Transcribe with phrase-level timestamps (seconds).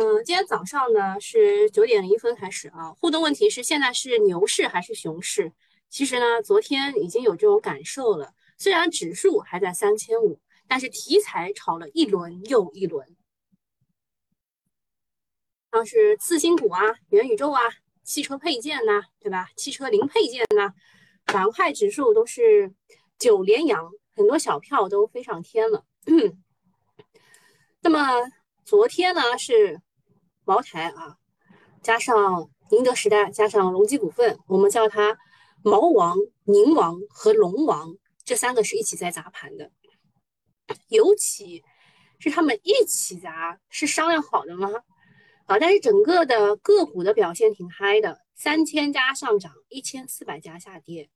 [0.00, 2.92] 嗯，今天早上呢是九点零一分开始啊。
[3.00, 5.52] 互动问题是现在是牛市还是熊市？
[5.90, 8.32] 其实呢，昨天已经有这种感受了。
[8.56, 10.38] 虽然指数还在三千五，
[10.68, 13.16] 但是题材炒了一轮又一轮，
[15.72, 17.60] 像是次新股啊、元宇宙啊、
[18.04, 19.48] 汽车配件呐，对吧？
[19.56, 20.72] 汽车零配件呐，
[21.24, 22.72] 板块指数都是
[23.18, 25.84] 九连阳，很多小票都飞上天了。
[27.82, 28.30] 那么
[28.64, 29.80] 昨天呢是。
[30.48, 31.18] 茅台啊，
[31.82, 35.18] 加上宁德时代，加上隆基股份，我们叫它
[35.62, 39.70] 毛王、宁王和龙王，这三个是一起在砸盘的。
[40.88, 41.62] 尤其
[42.18, 44.70] 是他们一起砸，是商量好的吗？
[45.44, 51.10] 啊，但是整个的个股的表现挺嗨的，三千家上涨，一千四百家下跌，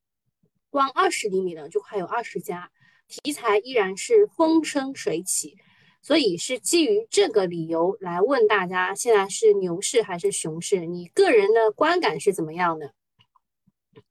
[0.68, 2.70] 光二十厘米的就快有二十家，
[3.08, 5.56] 题材依然是风生水起。
[6.02, 10.84] 所以是基于这个理由来问大家，现在是牛市还是熊市？
[10.84, 12.92] 你个人的观感是怎么样的？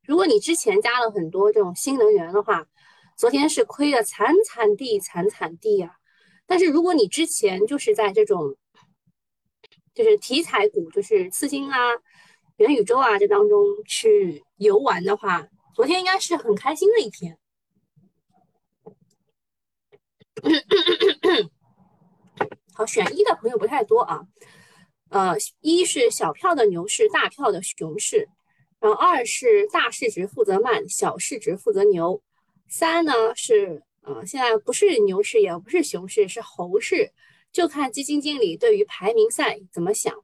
[0.03, 2.65] 如果你之前加了很多这种新能源的话，
[3.17, 5.97] 昨天是亏的惨惨地惨惨地呀。
[6.45, 8.55] 但是如果你之前就是在这种
[9.93, 11.77] 就是题材股，就是次新啊、
[12.55, 17.37] 元宇宙啊这当中去游玩的话，昨天应该是很开心的一天。
[22.73, 24.21] 好，选一的朋友不太多啊。
[25.09, 28.29] 呃，一是小票的牛市，大票的熊市。
[28.79, 32.23] 然后二是大市值负责慢，小市值负责牛。
[32.67, 37.11] 三呢是呃，现在不是牛市，也不是熊市，是猴市，
[37.51, 40.15] 就看基金经理对于排名赛怎么想。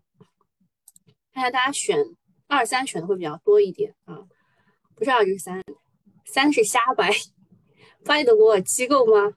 [1.34, 2.04] 看下大家选
[2.48, 4.24] 二三选的会比较多一点啊。
[4.96, 5.62] 不是二就是三，
[6.26, 7.12] 三是瞎掰，
[8.04, 9.34] 掰得过机构吗？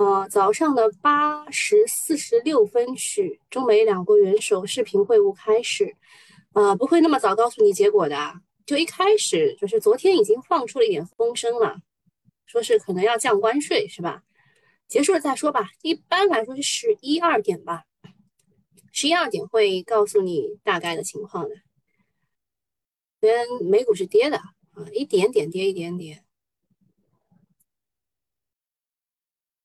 [0.00, 5.94] 呃，早上的八时四十六分许，中美两国元首视频会晤开始。
[6.54, 11.82] 呃，不会那么早告诉你结果的，就一开始就是昨天已经放出了一点风声了，
[12.46, 14.22] 说是可能要降关税，是吧？
[14.88, 15.68] 结束了再说吧。
[15.82, 17.84] 一般来说是十一二点吧，
[18.92, 21.54] 十一二点会告诉你大概的情况的。
[23.20, 26.24] 昨天美股是跌的啊，一点点跌，一点点。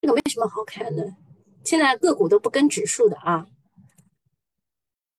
[0.05, 1.15] 这个没什么好看的，
[1.63, 3.47] 现在个股都不跟指数的啊。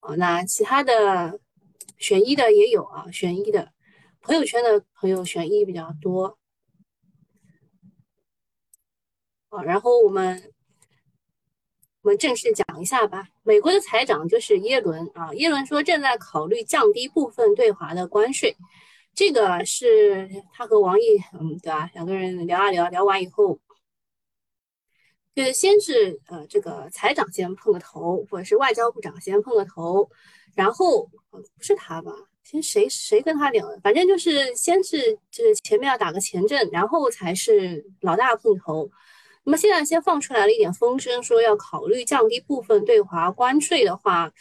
[0.01, 1.41] 哦，那其他的
[1.99, 3.73] 选一的也有啊，选一的
[4.21, 6.39] 朋友圈的朋友选一比较多。
[9.49, 10.53] 啊，然后我们
[12.03, 13.29] 我们正式讲一下吧。
[13.43, 18.57] 美国的财长就是耶伦啊，耶伦说正在考虑降低部分对华的关税，
[19.13, 21.91] 这个是他和王毅，嗯，对吧？
[21.93, 23.59] 两个人聊啊聊，聊完以后。
[25.37, 30.09] 就是先是呃这个财长先碰个头，或者是外交部长先碰个头，
[30.55, 32.11] 然后不是他吧？
[32.43, 33.69] 先谁谁跟他聊？
[33.83, 38.91] 反正就是先是就是前面要打个前阵，然后才是老大碰头。
[39.45, 44.33] 那么现在先放出来了一点风声，说要考虑降低部分对华关税的话，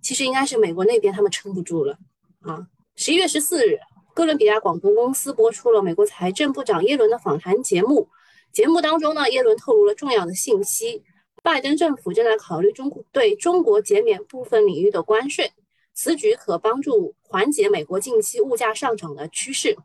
[0.00, 1.98] 其实应该是美国那边他们撑不住了
[2.40, 2.66] 啊。
[2.96, 3.78] 十一月十四日，
[4.14, 8.08] 哥伦比亚广播公司播出了美国财政部长耶伦的访谈节目。
[8.52, 11.04] 节目当中呢，耶伦透露了重要的信息：
[11.42, 15.52] 拜登政府正在考虑中对中国减免部分领域的关税，
[15.94, 19.76] 此举可帮助缓解美国近期物价上涨的趋势。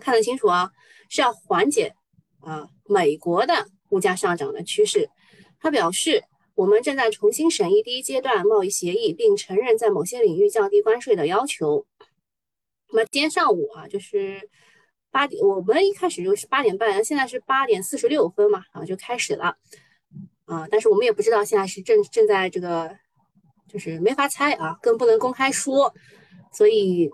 [0.00, 0.70] 看得清楚啊，
[1.08, 1.94] 是要缓解
[2.40, 5.08] 啊美国的物价上涨的趋势。
[5.58, 6.22] 他表示，
[6.54, 11.86] 我们正在重新审议第一阶段贸易协议，并承认在某些领域降低关税的要求。
[12.90, 14.50] 那么今天上午啊，就是。
[15.10, 19.56] 八点，我们一开始就是八点半，现在是八点四十六分嘛，然啊，就开始了，
[20.44, 22.96] 啊，但是我们也不知道现在是正正在这个，
[23.68, 25.92] 就是没法猜啊，更不能公开说，
[26.52, 27.10] 所以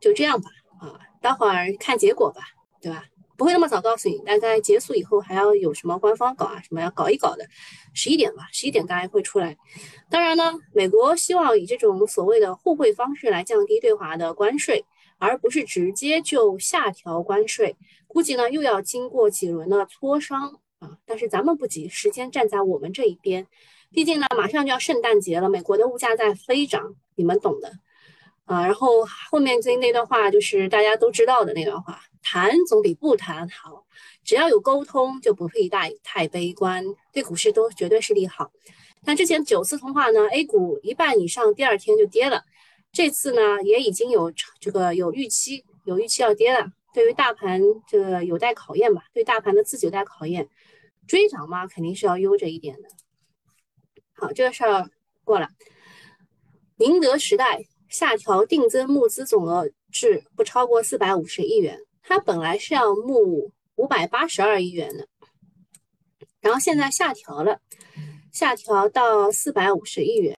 [0.00, 0.48] 就这样吧，
[0.80, 2.42] 啊，待会儿看结果吧，
[2.80, 3.04] 对吧？
[3.36, 7.44] 不会那么早告诉你，大概结束以后还要有什么官方搞啊，什么要搞一搞的，
[7.92, 9.56] 十一点吧，十一点大概会出来。
[10.08, 14.84] 当然呢，美国希望以这种所谓的互惠方式来降低对华的关税。
[15.28, 17.76] 而不是直接就下调关税，
[18.08, 20.98] 估计呢又要经过几轮的磋商啊。
[21.06, 23.46] 但是咱们不急，时间站在我们这一边，
[23.92, 27.72] 毕竟呢马上就要圣诞节了，美国的物价在飞涨，你们懂的
[28.46, 28.66] 啊。
[28.66, 33.84] 然后后面这那段话就是大家都知道的那段话，谈总比不谈好，
[34.24, 38.50] 只要有沟通就不会太太悲观，对股市都绝对是利好。
[39.04, 42.44] 那之前九次通话呢，A 股一半以上第二天就跌了。
[42.92, 44.30] 这次呢，也已经有
[44.60, 46.70] 这个有预期，有预期要跌了。
[46.92, 50.48] 对于大盘这个有待考验吧，对大盘的自己有待考验。
[51.08, 52.88] 追涨嘛，肯定是要悠着一点的。
[54.14, 54.90] 好，这个事儿
[55.24, 55.48] 过了。
[56.76, 65.08] 宁德时代下调定增募资总额至不超过四百五十亿元，它本来是要募五百八十二亿元的，
[66.40, 67.60] 然后现在下调了，
[68.30, 70.36] 下调到四百五十亿元，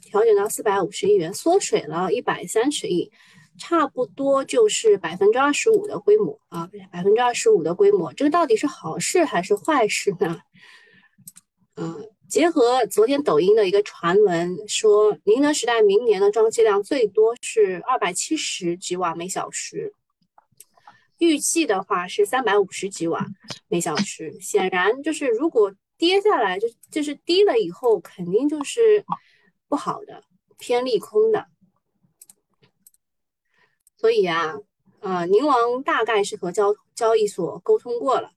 [0.00, 3.10] 调整到四百五十亿元，缩水了一百三十亿。
[3.58, 10.40] 差不多就是百分之二十五的规模啊，百分之二十五的规模，这个到底是好事还是坏事呢？
[11.76, 19.92] 嗯，结合昨天抖音的一个传闻说，宁德时代明年的装机量最多是二百七十几瓦每小时，
[21.18, 23.26] 预计的话是三百五十几瓦
[23.68, 24.34] 每小时。
[24.40, 29.04] 显然就是如果跌下来，就就是低了以后，肯定就是
[29.72, 30.22] 不好的，
[30.58, 31.46] 偏利空的。
[33.96, 34.56] 所以啊，
[35.00, 38.32] 呃，宁王大概是和交交易所沟通过了，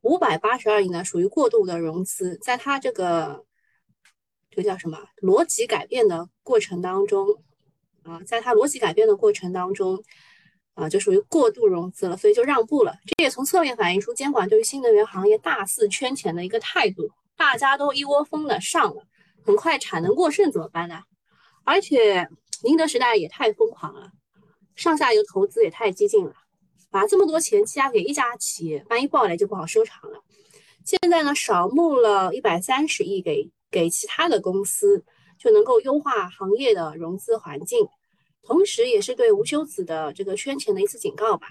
[0.00, 3.44] 五百八十二亿呢属于过度的融资，在它这个
[4.50, 7.28] 这个叫什么逻辑改变的过程当中
[8.02, 10.02] 啊，在它逻辑改变的过程当中
[10.74, 12.96] 啊，就属于过度融资了，所以就让步了。
[13.06, 19.06] 这也从侧面反映出监管对于新能源行业大肆圈钱的一个态度，大家都一窝蜂的上了，
[19.44, 21.02] 很快产能过剩怎么办呢？
[21.64, 22.28] 而且
[22.62, 24.10] 宁德时代也太疯狂了。
[24.74, 26.34] 上下游投资也太激进了，
[26.90, 30.22] 把这么多钱积压给一家企业，万一爆雷就不好收场了。
[30.84, 35.04] 现在呢，少募了一百三十亿给给其他的公司，
[35.38, 37.86] 就能够优化行业的融资环境，
[38.42, 41.46] 同时也是对吴休子的这个圈钱的一次警告吧。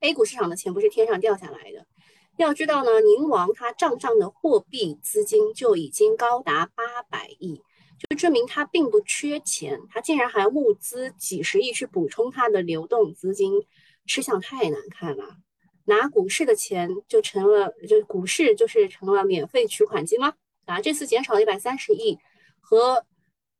[0.00, 1.86] A 股市场的钱不是天上掉下来的，
[2.36, 7.62] 要知道呢，宁王他账上的货币资金就已经高达八百亿。
[8.08, 13.52] 就证明他并不缺钱，他竟然还募资几十亿去补充他的流动资金，
[14.04, 15.36] 吃相太难看了。
[15.84, 20.34] 拿股市的钱就成了，就股市就是成了免费取款机吗？
[20.66, 22.18] 啊，这次减少了一百三十亿，
[22.60, 23.04] 和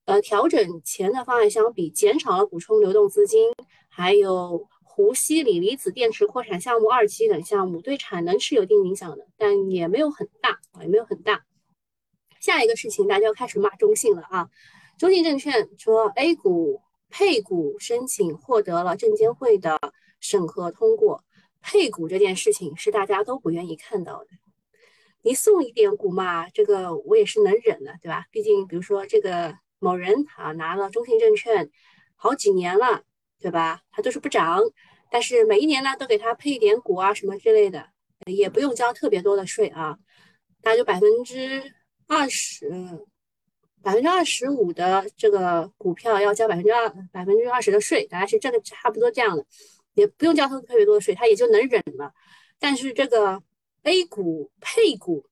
[0.05, 3.53] 呃调整前的方案相比，减少了补充流动资金，
[3.88, 11.44] 还有湖西锂离子电池扩产项目二期等项目，对产能是有一定影响的，但也没有很大啊，也没有很大。
[12.38, 14.49] 下一个事情，大家要开始骂中信了啊！
[14.96, 16.81] 中信证券说，A 股
[17.11, 19.81] 配股申请获得了证监会的
[20.20, 21.25] 审核通过。
[21.61, 24.29] 配股这件事情是大家都不愿意看到的。
[25.23, 28.26] 你送一点股嘛，这个我也是能忍的，对吧？
[28.31, 31.69] 毕竟，比如说这个某人啊，拿了中信证券
[32.14, 33.02] 好几年了，
[33.44, 33.82] 对吧？
[33.93, 34.58] 它就是不涨，
[35.11, 37.87] 但是每一年呢，都给它配一点股啊，什么之类的，
[38.25, 39.99] 也不用交特别多的税啊，
[40.62, 41.62] 大概就百分之。
[42.06, 42.69] 二十
[43.82, 49.46] 百分之二十五的这个股票要交百分之二百分之二十的税，大概是这个差不多这样的，
[49.94, 52.12] 也不用交特别多的税，他也就能忍了。
[52.58, 53.43] 但是这个
[53.85, 55.25] A 股配股，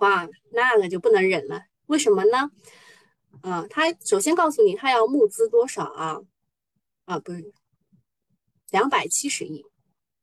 [0.00, 1.62] 哇，那个就不能忍了。
[1.86, 2.50] 为什么呢？
[3.42, 6.18] 啊，他首先告诉你他要募资多少啊？
[7.06, 7.52] 啊，不是
[8.70, 9.64] 两百七十亿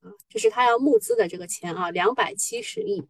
[0.01, 3.03] 啊，这是他要募资的这个钱啊，两百七十亿。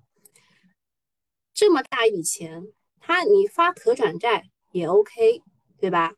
[1.53, 2.67] 这么大一笔钱，
[2.99, 5.41] 他你发可转债也 OK，
[5.79, 6.13] 对吧？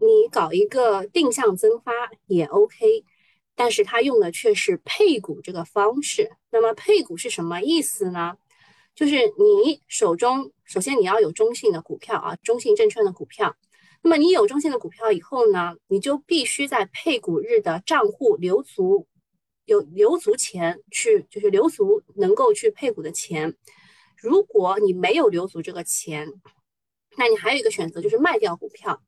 [0.00, 1.92] 你搞一个定向增发
[2.26, 3.04] 也 OK，
[3.54, 6.30] 但是他用的却是配股这个方式。
[6.50, 8.36] 那么配股是什么意思呢？
[8.94, 13.56] 就是你手中首先你要有中信的股票啊，中信证券的股票。
[14.02, 19.06] 那么你有中信的股票以后呢，你就必须在配股日的账户留足
[19.64, 23.56] 有留足钱去，就是留足能够去配股的钱。
[24.16, 26.32] 如果你没有留足这个钱，
[27.16, 29.02] 那你还有一个选择，就是卖掉股票。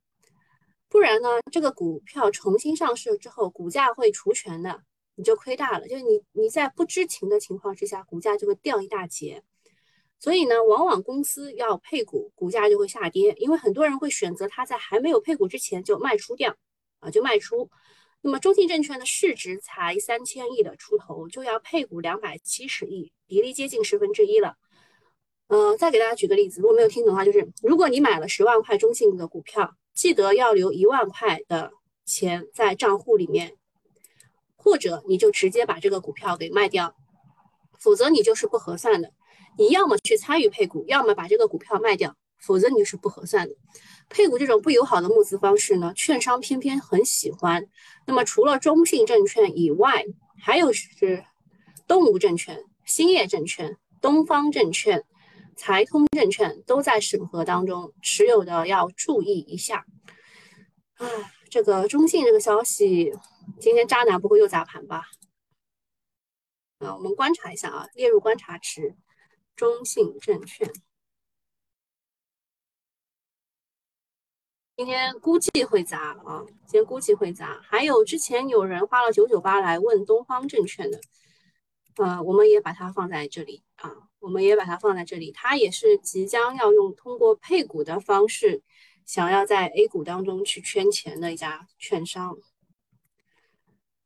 [0.89, 4.83] 不然呢，这个股票重新上市之后，股价会除权的，
[5.15, 5.87] 你就亏大了。
[5.87, 9.43] 就是你你在不知情的情况之下，股价就会掉一大截。
[10.21, 16.55] 所以呢，往往公司要配股，股价就会下跌，因为很多人会选择它在还没有配股之前就卖出掉
[17.01, 17.71] 啊，就卖出。
[18.21, 24.57] 那么中信证券的市值才三千亿的出头，就要配股两百七十亿，比例接近十分之一了。
[25.49, 31.73] 呃，再给大家举个例子，如果没有听懂的话，就是如果你买了十万块中信的股票，记得要留一万块的
[32.05, 33.57] 钱在账户里面，
[34.55, 36.95] 或者你就直接把这个股票给卖掉，
[37.79, 39.11] 否则你就是不合算的。
[39.59, 43.55] 你要么去参与配股，要么把这个股票卖掉，否则你就是不合算的。
[44.09, 47.67] 配股这种不友好的募资方式呢，券商偏偏很喜欢。
[48.07, 50.05] 那么除了中信证券以外，
[50.43, 51.25] 还有是
[51.87, 55.05] 东吴证券、兴业证券、东方证券。
[55.57, 59.85] 财通证券都在审核当中，持有的要注意一下。
[60.95, 61.07] 啊，
[61.51, 63.13] 这个中信这个消息，
[63.61, 65.03] 今天渣男不会又砸盘吧？
[66.79, 68.95] 啊，我们观察一下啊，列入观察池，
[69.57, 70.71] 中信证券。
[74.77, 77.61] 今天估计会砸啊，今天估计会砸。
[77.63, 80.99] 还有之前有人花了九九八来问东方证券的，
[81.97, 85.33] 呃，我们也把它放在这里啊，我们也把它放在这里。
[85.33, 88.63] 它也是即将要用通过配股的方式，
[89.05, 92.39] 想要在 A 股当中去圈钱的一家券商。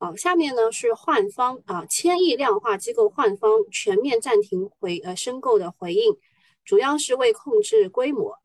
[0.04, 6.14] 好，下面呢是换方啊，千亿量化机构换方全面暂停回呃申购的回应，
[6.62, 8.36] 主要是为控制规模，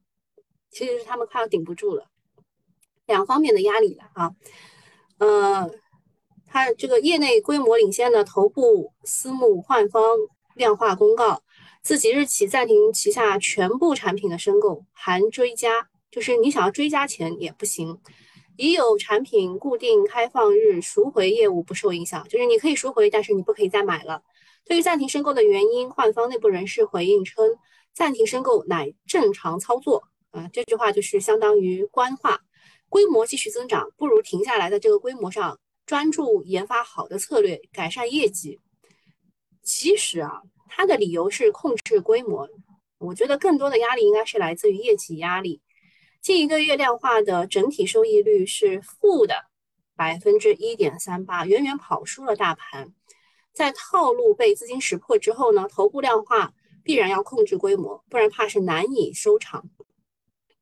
[0.72, 2.06] 其实是他们快要顶不住了，
[3.08, 4.32] 两方面的压力了啊，
[5.18, 5.70] 呃，
[6.48, 10.02] 它这个业内规模领先的头部私募换方
[10.56, 11.44] 量化公告，
[11.84, 18.00] 自即日起暂停旗下全部产品的申购，含追加，就是你想要追加钱也不行。
[18.60, 24.22] 已有产品固定开放日赎回业务不受影响，就是你可以赎回，但是你不可以再买了。
[24.66, 27.56] 对于暂停申购的原因，换方内部人士回应称，
[27.94, 30.04] 暂停申购乃正常操作。
[30.32, 32.42] 啊，这句话就是相当于官话，
[32.90, 38.60] 规模继续增长，不如停下来在这个规模上专注研发好的策略，改善业绩。
[39.64, 42.50] 其实啊，他的理由是控制规模，
[42.98, 45.62] 我觉得更多的压力应该是来自于业绩压力。
[46.30, 49.46] 近一个月量化的整体收益率是负的
[49.96, 52.94] 百分之一点三八，远远跑输了大盘。
[53.52, 59.72] 在套路被资金识破之后呢，头部量化必然要控制规模，不然怕是难以收场。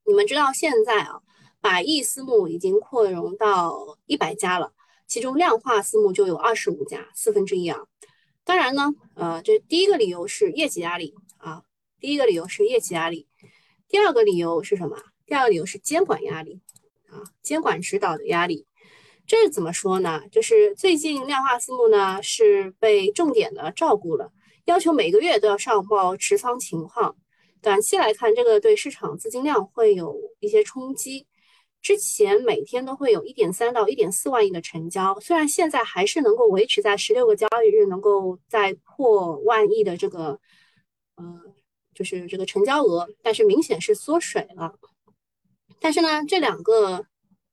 [0.05, 1.19] 你们知道现在啊，
[1.59, 4.71] 百亿私募已经扩容到一百家了，
[5.05, 7.81] 其中量化私募就有二十五家，四分之一啊。
[8.45, 11.63] 当然呢，呃，这第一个理由是业绩压力啊，
[11.99, 13.27] 第一个理由是业绩压力，
[13.89, 14.95] 第二个理由是什么？
[15.27, 16.61] 第二个理由是监管压力
[17.09, 18.65] 啊，监管指导的压力。
[19.27, 20.23] 这怎么说呢？
[20.31, 24.31] 就是最近量化私募呢是被重点的照顾了，
[24.63, 27.17] 要求每个月都要上报持仓情况。
[27.61, 31.27] 短期来看，这个对市场资金量会有一些冲击。
[31.81, 40.39] 之前每天都会有一点三到一点四万亿的成交，虽然现在还是能够维持在十六个交易日能够再破万亿的这个，
[41.15, 41.25] 呃，
[41.93, 44.73] 就是这个成交额，但是明显是缩水了。
[45.79, 47.05] 但是呢，这两个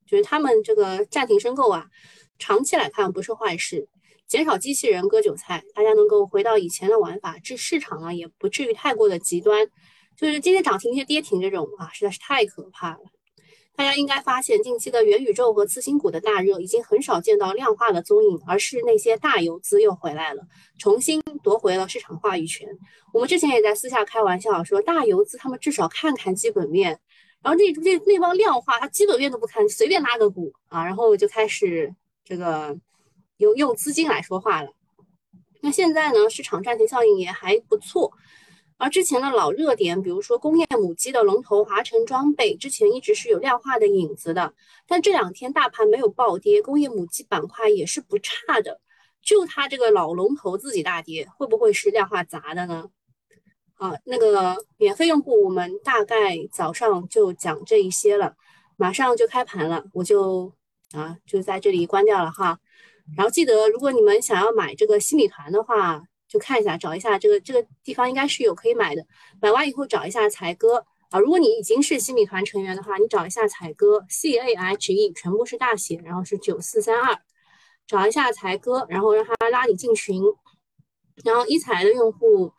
[0.07, 1.87] 就是他们这个暂停申购啊，
[2.39, 3.89] 长期来看不是坏事，
[4.27, 9.67] 减少机器人割韭菜，大家能够回到以前的玩法，这市场呢也不至于太过的极端。
[10.17, 13.01] 就是今天涨停、今天跌停这种啊，实在是太可怕了。
[13.77, 20.43] 大家应该发现，近期的元宇宙和次新股的大热，已经很少见到量化的踪影，而是那些大游资又回来了，
[20.79, 22.69] 重新夺回了市场话语权。
[23.13, 27.01] 我们之前也在私下开玩笑说，大游资他们至少看看基本面。
[27.45, 32.75] 然后那这那帮量化，他基本面都不看，随便拉个股啊，然后就开始这个
[33.37, 34.71] 用用资金来说话了。
[35.61, 38.13] 那现在呢，市场暂停效应也还不错。
[38.79, 44.55] 而之前的老热点，比如说工业母机的龙头华晨装备，之前一直是有量化的影子的，
[44.89, 48.81] 但这两天大盘没有暴跌，工业母机板块也是不差的，
[49.23, 52.89] 就它这个老龙头自己大跌，会不会是量化砸的呢？
[53.85, 58.35] 啊，那个免费用户，我们大概早上就讲这一些了，
[58.77, 60.51] 马上就开盘了，我就
[60.93, 62.59] 啊就在这里关掉了哈。
[63.15, 69.05] 然后记得，如果你们想要买这个新米团的话，就看一下，找一下这个这个地方应该是有可以买的。
[69.39, 71.19] 买完以后找一下才哥啊。
[71.19, 77.19] 如果你已经是新米团成员的话，你找一下才哥，C A H E 全部是大写，然后是九四三二，
[77.87, 80.23] 找一下才哥，然后让他拉你进群。
[81.23, 82.51] 然后一财的用户。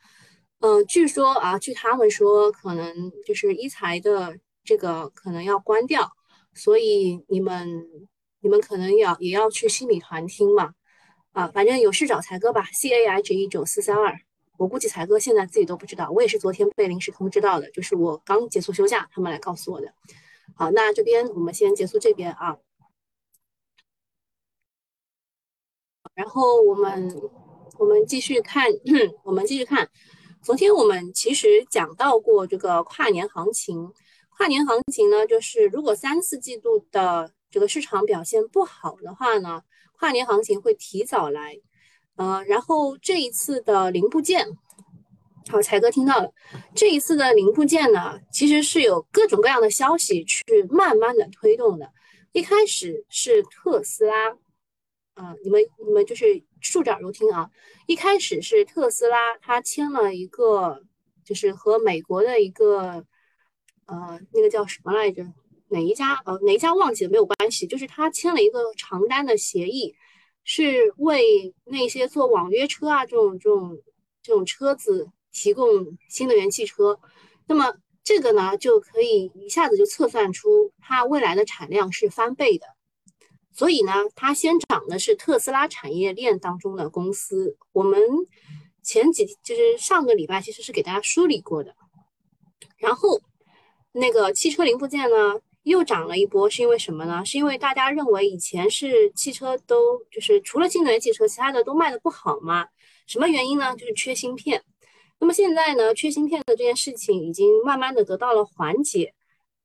[0.59, 6.09] 嗯，据说啊，据他们说，可能就是一财的这个可能要关掉，
[6.55, 7.85] 所以你们
[8.39, 10.73] 你们可能要也要去新米团听嘛，
[11.33, 14.17] 啊，反正有事找才哥吧，C A H 一九四三二，
[14.57, 19.93] 我估计才哥现在自己都不知道，我也是昨天被临时通知到的，就是我刚结束休假，他们来告诉我的。
[20.55, 22.57] 好，那这边我们先结束这边啊，
[26.15, 27.13] 然后我们
[27.77, 28.65] 我们继续看，
[29.23, 29.89] 我们继续看。
[30.45, 33.91] 昨天我们其实讲到过这个跨年行情，
[34.37, 39.63] 跨年行情呢，就是如果三四季度的这个市场表现不好的话呢，
[39.97, 41.57] 跨年行情会提早来。
[42.17, 44.47] 呃，然后这一次的零部件，
[45.49, 46.31] 好，才哥听到了，
[46.75, 51.91] 这一次的零部件呢，其实是有各种各样的消息去慢慢的推动的。
[52.33, 54.37] 一开始是特斯拉。
[55.15, 56.25] 啊，你们你们就是
[56.65, 57.47] 竖着耳朵听啊！
[57.85, 60.81] 一开始是特斯拉，他签了一个，
[61.23, 63.05] 就是和美国的一个，
[63.85, 65.23] 呃，那个叫什么来着？
[65.69, 66.19] 哪一家？
[66.25, 67.67] 呃，哪一家忘记了，没有关系。
[67.67, 69.93] 就是他签了一个长单的协议，
[70.43, 73.79] 是为那些做网约车啊这种这种
[74.23, 76.99] 这种车子提供新能源汽车。
[77.45, 82.65] 那么这个呢就可以一下子就测算出它未来的产量是翻倍的。
[83.55, 87.55] 所以呢，它先涨的是特斯拉产业链当中的公司。
[87.71, 87.99] 我们
[88.83, 91.73] 前几就是上个礼拜其实是给大家梳理过的。
[92.77, 93.21] 然后
[93.93, 97.25] 那个汽车零部件呢又涨了一波，是因为什么呢？
[97.25, 102.67] 是因为大家认为以前是汽车都就是除了新能源汽车，其他的都卖的不好嘛？
[103.07, 103.73] 什么原因呢？
[103.75, 104.61] 就是缺芯片。
[105.17, 109.14] 那么现在呢，缺芯片的这件事情已经慢慢的得到了缓解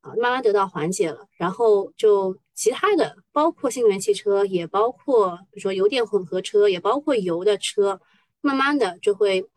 [0.01, 1.27] 啊，慢慢得到缓解了。
[1.37, 2.37] 然后就。
[2.53, 7.99] 其他的包括新能源汽车，也包括比如说油电混合车，也包括油的车，
[8.43, 9.49] 慢慢的就会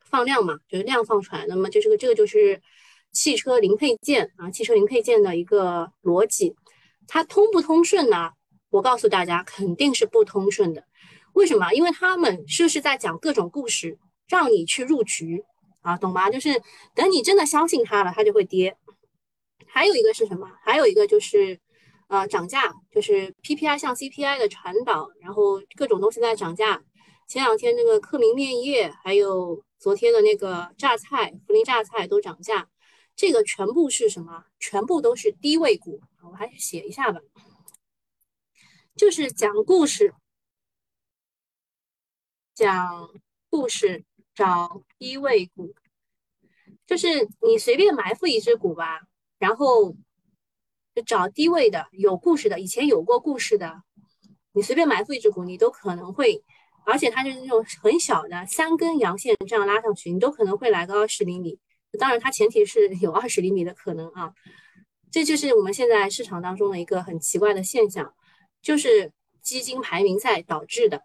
[0.00, 1.46] 放量嘛，就是量放出来。
[1.48, 2.60] 那么就这个这个就是
[3.10, 6.54] 汽车零配件啊，汽车零配件的一个逻辑，
[7.08, 8.32] 它通不通顺呢？
[8.68, 10.84] 我告诉大家，肯定是不通顺的。
[11.32, 11.72] 为什么？
[11.72, 13.98] 因为他们是不是在讲各种故事，
[14.28, 15.42] 让你去入局
[15.80, 15.96] 啊？
[15.96, 16.28] 懂吗？
[16.28, 16.60] 就是
[16.94, 18.76] 等你真的相信它了，它就会跌。
[19.72, 20.50] 还有一个是什么？
[20.62, 21.60] 还有一个就是。
[22.12, 26.82] 呃，涨价就是 PPI 向 CPI 的传导，然后各种东西在涨价。
[27.28, 32.68] 前两天那个克明面业，还有昨天的那个榨菜，涪陵榨菜都涨价。
[33.14, 34.44] 这个全部是什么？
[34.58, 36.00] 全部都是低位股。
[36.28, 37.20] 我还是写一下吧，
[38.96, 40.12] 就是讲故事，
[42.56, 43.08] 讲
[43.48, 45.72] 故事找低位股，
[46.88, 49.02] 就是你随便埋伏一只股吧，
[49.40, 49.96] 然后。
[50.92, 53.80] 就找低位的、有故事的、以前有过故事的，
[54.52, 56.42] 你随便埋伏一只股，你都可能会，
[56.84, 61.60] 而且它是那种很小的三根阳线这样拉上去，你都可能会来个二十厘米。
[61.96, 64.32] 当然，它前提是有二十厘米的可能啊。
[65.12, 68.12] 这就是我们现在市场当中的一个很奇怪的现象，
[68.60, 71.00] 就是基金排名赛导致的。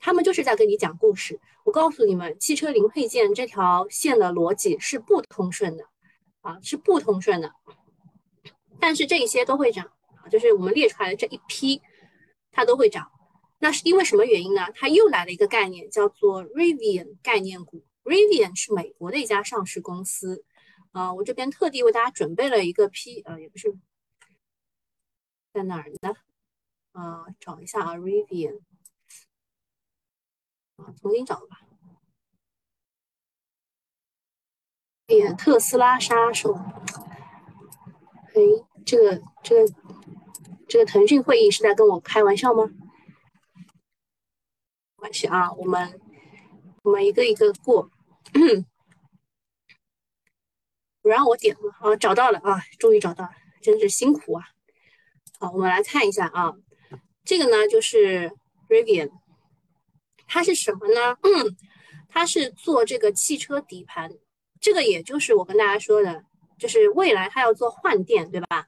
[0.00, 1.38] 他们就是在跟你讲故事。
[1.66, 5.84] 我告诉你们，汽车零配件这条线的逻辑是不通顺的
[6.46, 7.52] 啊，是不通顺的。
[8.78, 11.82] 但是这一些都会涨啊，就是我们列出来的这一批，
[12.52, 13.10] 它都会涨。
[13.58, 14.68] 那是因为什么原因呢？
[14.72, 17.84] 它又来了一个概念，叫做 Rivian 概念股。
[18.04, 20.44] Rivian 是美国的一家上市公司
[20.92, 23.76] 啊，我这边特地为大家准备了一个批，呃，也不是
[25.52, 26.14] 在哪儿呢？
[26.92, 28.60] 啊，找一下啊，Rivian
[30.76, 31.65] 啊，重新找吧。
[35.08, 36.54] 哎呀，特斯拉杀手。
[38.34, 38.42] 哎，
[38.84, 39.72] 这个这个
[40.68, 42.64] 这个腾讯会议是在跟我开玩笑吗？
[44.96, 46.00] 没关系啊，我们
[46.82, 47.88] 我们一个一个过，
[51.00, 53.30] 不让我点了啊，找到了啊，终于找到了，
[53.62, 54.44] 真是辛苦啊！
[55.38, 56.52] 好，我们来看一下啊，
[57.24, 58.32] 这个呢就是
[58.68, 59.12] Rivian，
[60.26, 61.16] 它是什么呢？
[62.10, 64.10] 它是做这个汽车底盘，
[64.66, 66.24] 这个也就是我跟大家说的。
[66.58, 68.66] 就是未来它要做换电，对吧？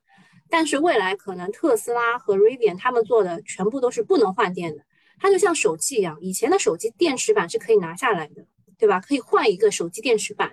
[0.49, 4.85] 但是未来可能特斯拉和 Rivian 他们做的全部都是不能换电的。
[5.19, 8.47] 它就像手机一样，以前的手机电池板是可以拿下来的，
[8.79, 9.01] 对吧？
[9.01, 10.53] 可以换一个手机电池板。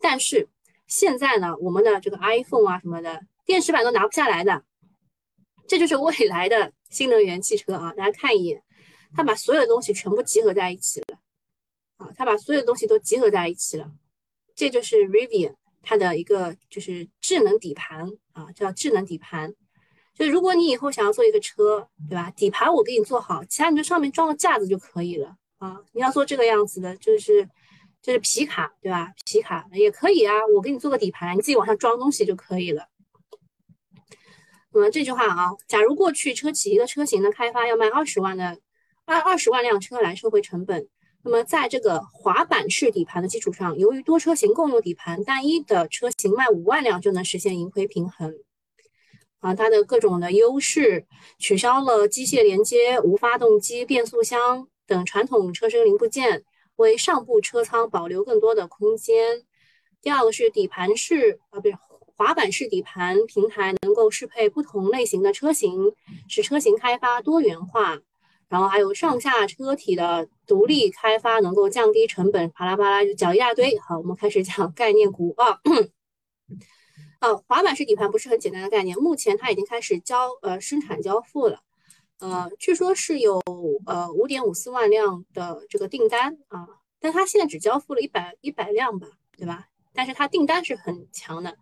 [0.00, 0.48] 但是
[0.88, 4.64] 现在呢，我们的这个 iPhone 啊什么的，电池板都拿不下来的。
[5.68, 7.92] 这就是未来的新能源汽车啊！
[7.94, 8.62] 大家看一眼，
[9.14, 11.18] 它把所有的东西全部集合在一起了
[11.98, 12.08] 啊！
[12.16, 13.92] 它把所有的东西都集合在一起了，
[14.54, 15.54] 这就是 Rivian。
[15.82, 19.54] 它的一个就是智能底盘啊，叫智能底盘。
[20.14, 22.30] 就如果你以后想要做一个车，对吧？
[22.32, 25.80] 底盘我给你做好，其他你就上面装个架子就可以了啊。
[25.92, 27.48] 你要做这个样子的，就是
[28.02, 29.10] 就是皮卡，对吧？
[29.24, 32.86] 皮卡也可以啊，我给你做个底盘，你自己往上装东西就可以了。
[34.72, 38.60] 那么这句话啊，假如过去车企一个车型的开发要卖二十万的
[39.06, 40.86] 二二十万辆车来收回成本。
[41.22, 48.34] 那么，在这个滑板式底盘的基础上，由于多车型共用底盘，单一的车型卖五万辆就能实现盈亏平衡。
[49.40, 51.06] 啊，它的各种的优势，
[51.38, 56.42] 取消了机械连接、无发动机、变速箱等传统车身零部件，
[56.76, 59.42] 为上部车舱保留更多的空间。
[60.00, 61.74] 第二个是底盘式，啊，不是
[62.16, 65.92] 滑板式底盘平台，能够适配不同类型的车型，
[66.28, 67.98] 使车型开发多元化。
[68.50, 73.78] 然后还有上下车体的独立开发，能够降低成本，啪啦啪啦就讲一大堆。
[73.78, 75.60] 好，我们开始讲概念股啊。
[77.20, 81.60] 啊，滑板式底盘不是很简单的概念，目前它已经开始交呃生产交付了，
[82.18, 83.40] 呃，据说是有
[83.86, 86.66] 呃五点五四万辆的这个订单啊，
[86.98, 89.68] 但它现在只交付了一百一百辆吧，对吧？
[89.92, 91.56] 但是它订单是很强的。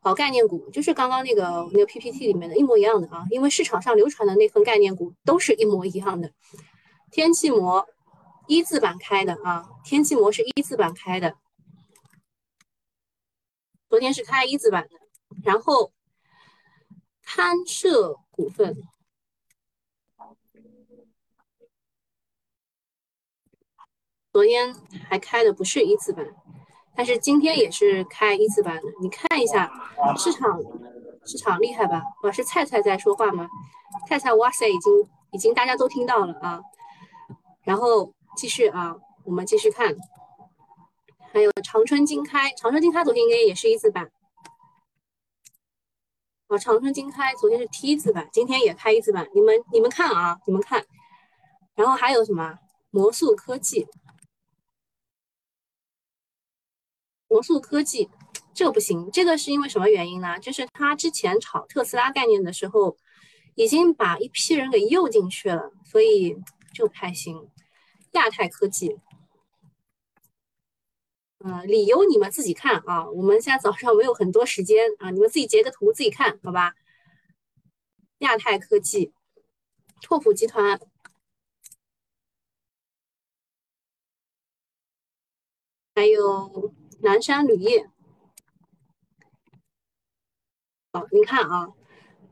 [0.00, 6.32] 好概念股就是刚刚那个那个 PPT 里面的一模一样的啊，因为市场上流传的那份概念股都是一模一样的。
[7.10, 7.86] 天气膜
[8.46, 11.36] 一字板开的啊，天气膜是一字板开的。
[13.88, 14.90] 昨天是开一字板的，
[15.42, 15.92] 然后
[17.22, 18.76] 攀设股份
[24.30, 24.74] 昨天
[25.08, 26.26] 还开的不是一字板，
[26.98, 28.82] 但是今天也是开一字板的。
[29.00, 29.70] 你看一下
[30.16, 30.60] 市场，
[31.24, 32.02] 市场厉害吧？
[32.24, 33.46] 我是菜菜在说话吗？
[34.08, 34.92] 菜菜，哇塞，已经
[35.30, 36.60] 已经大家都听到了啊。
[37.62, 39.94] 然后继续啊，我们继续看。
[41.32, 44.10] 还有长春金开，长春金开昨天应该也是一字板。
[46.48, 49.28] 哦，长春金开昨天是 T 字板，今天也开一字板。
[49.32, 50.84] 你们你们看啊，你们看。
[51.76, 52.58] 然后还有什么？
[52.90, 53.86] 魔术科技，
[57.28, 58.08] 魔速科技
[58.54, 60.38] 这个不行，这个是因为什么原因呢？
[60.38, 62.96] 就是他之前炒特斯拉概念的时候，
[63.54, 66.36] 已经把一批人给诱进去了，所以
[66.74, 67.48] 就不太行。
[68.12, 68.98] 亚太科技。
[71.44, 73.08] 嗯，理由你们自己看啊。
[73.10, 76.74] 我们现在早上没有很多时间啊，你们自己截个图自己看好吧。
[78.18, 79.12] 亚太科技、
[80.02, 80.80] 拓普集团，
[85.94, 87.88] 还有南山铝业。
[90.92, 91.68] 好，你看啊，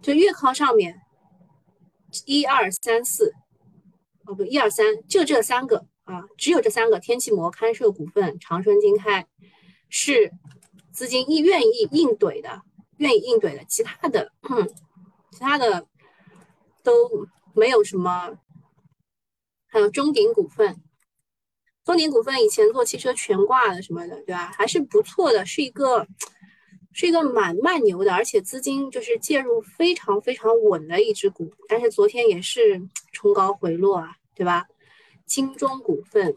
[0.02, 1.00] 就月靠上面，
[2.24, 3.32] 一二三四，
[4.24, 5.86] 哦不，一二三，就这三个。
[6.04, 9.26] 啊，只有这三个天气膜、堪设股份、长春金开
[9.88, 10.32] 是
[10.92, 12.62] 资金意愿意硬怼的，
[12.98, 14.30] 愿意硬怼的，其他的，
[15.32, 15.88] 其他的
[16.84, 18.38] 都没有什么。
[19.66, 20.80] 还有中鼎股份，
[21.86, 24.50] 中鼎股份以前做汽车全挂的什么的，对吧？
[24.52, 26.04] 还是不错的，是一个
[26.92, 34.66] 是一个蛮慢牛的，而且资金就是介入非常非常稳的一只股，但是昨天也是冲高回落啊，对吧？
[35.26, 36.34] 金中股份，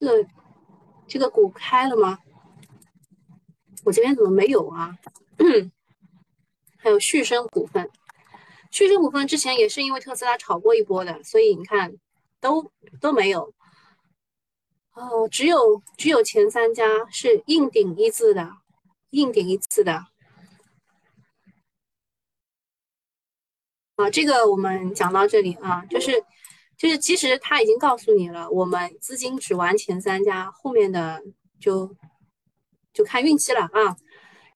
[0.00, 0.28] 这个
[1.06, 2.20] 这个股开了吗？
[3.84, 4.96] 我这边怎么没有啊？
[6.80, 7.90] 还有旭升股份，
[8.70, 11.94] 旭升股份之前也是因为特斯拉炒过一波的，所以你看
[12.40, 13.54] 都都没有。
[14.92, 18.50] 哦，只有只有前三家是硬顶一字的，
[19.10, 20.06] 硬顶一次的。
[23.96, 26.12] 啊，这个我们讲到这里啊，就是
[26.76, 31.22] 就是，其实他已经告诉你了，我们资金只玩前三家，后面的
[31.60, 31.96] 就
[32.92, 33.96] 就看运气了啊。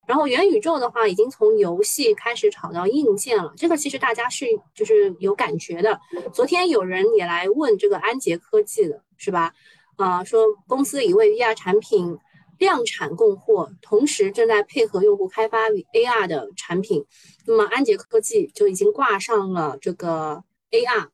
[0.07, 6.01] 然后元宇宙的话，已经从游戏开始炒到硬件了，这个其实大家是就是有感觉的。
[6.33, 9.55] 昨天有人也来问这个安捷科技的是吧？
[9.97, 12.19] 啊，说公司已为 VR 产品。
[12.59, 17.05] 量产供货，同时正在配合用户开发 AR 的产品。
[17.45, 21.09] 那么安捷科技就已经挂上了这个 AR，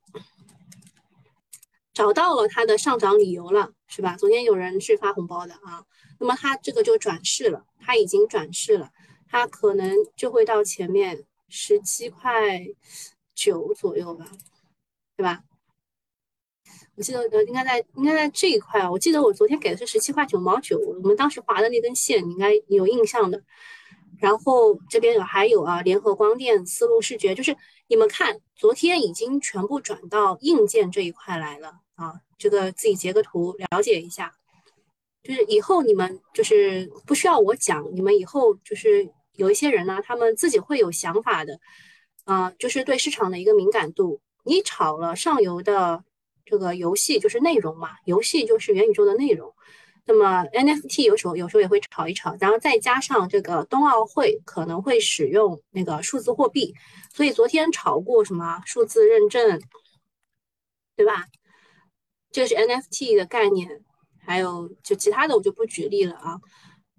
[1.91, 4.15] 找到了它的上涨理由了，是吧？
[4.15, 5.85] 昨天有人是发红包的啊，
[6.19, 8.91] 那么它这个就转势了，它已经转势了，
[9.27, 12.59] 它可能就会到前面十七块
[13.33, 14.27] 九左右吧，
[15.15, 15.43] 对吧？
[16.95, 18.91] 我记得呃，应该在应该在这一块啊。
[18.91, 23.41] 我记得我昨天给的是十七块九毛九，我们当时划的那根线，你应该有印象的。
[24.19, 27.55] 然后这边有还有啊，联合光电、思路视觉，就是
[27.87, 32.15] 你们看，昨天已经全部转到硬件这一块来了啊。
[32.37, 34.35] 这个自己截个图了解一下，
[35.29, 41.59] 就是以后你们就是不需要我讲，你们以后就是有一些人呢，他们自己会有想法的
[42.25, 46.03] 啊，就是对市场的一个敏感度，你炒了上游的。
[46.45, 49.53] 这个游戏就是内容嘛，游戏就是元宇宙的内容。
[50.05, 56.73] 那么 NFT 有时候有时候也会炒一炒，然后再加上这个冬奥会可能会使用那个数字货币，
[57.13, 59.61] 所以昨天炒过什么数字认证，
[60.95, 61.27] 对吧？
[62.31, 63.83] 这是 NFT 的概念，
[64.29, 66.39] 还有就其他的我就不举例了啊。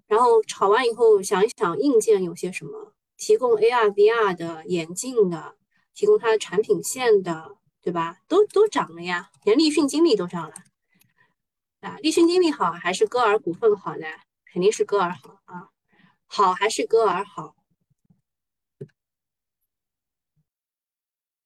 [0.07, 5.55] 然后炒完以后想一想硬件有些什么，提供 AR VR 的眼镜的，
[5.93, 7.57] 提供它的产品线的。
[7.83, 8.17] 对吧？
[8.27, 10.53] 都都涨了呀，连立讯精密都涨了
[11.79, 11.97] 啊！
[12.03, 14.05] 立讯精密好还是歌尔股份好呢？
[14.53, 15.69] 肯定是歌尔好啊，
[16.27, 17.55] 好还是歌尔好？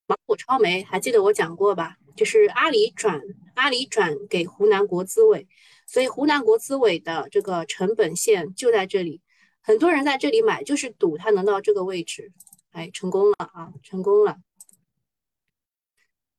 [0.07, 1.95] 芒果超媒还记得我讲过吧？
[2.17, 3.21] 就是阿里转
[3.53, 5.47] 阿里转给湖南国资委，
[5.95, 9.21] 所以湖南国资委的这个成本线就在这里，
[9.62, 12.34] 很多人在这里买就是赌它能到这个位置，
[12.71, 14.36] 哎，成功了啊，成功了。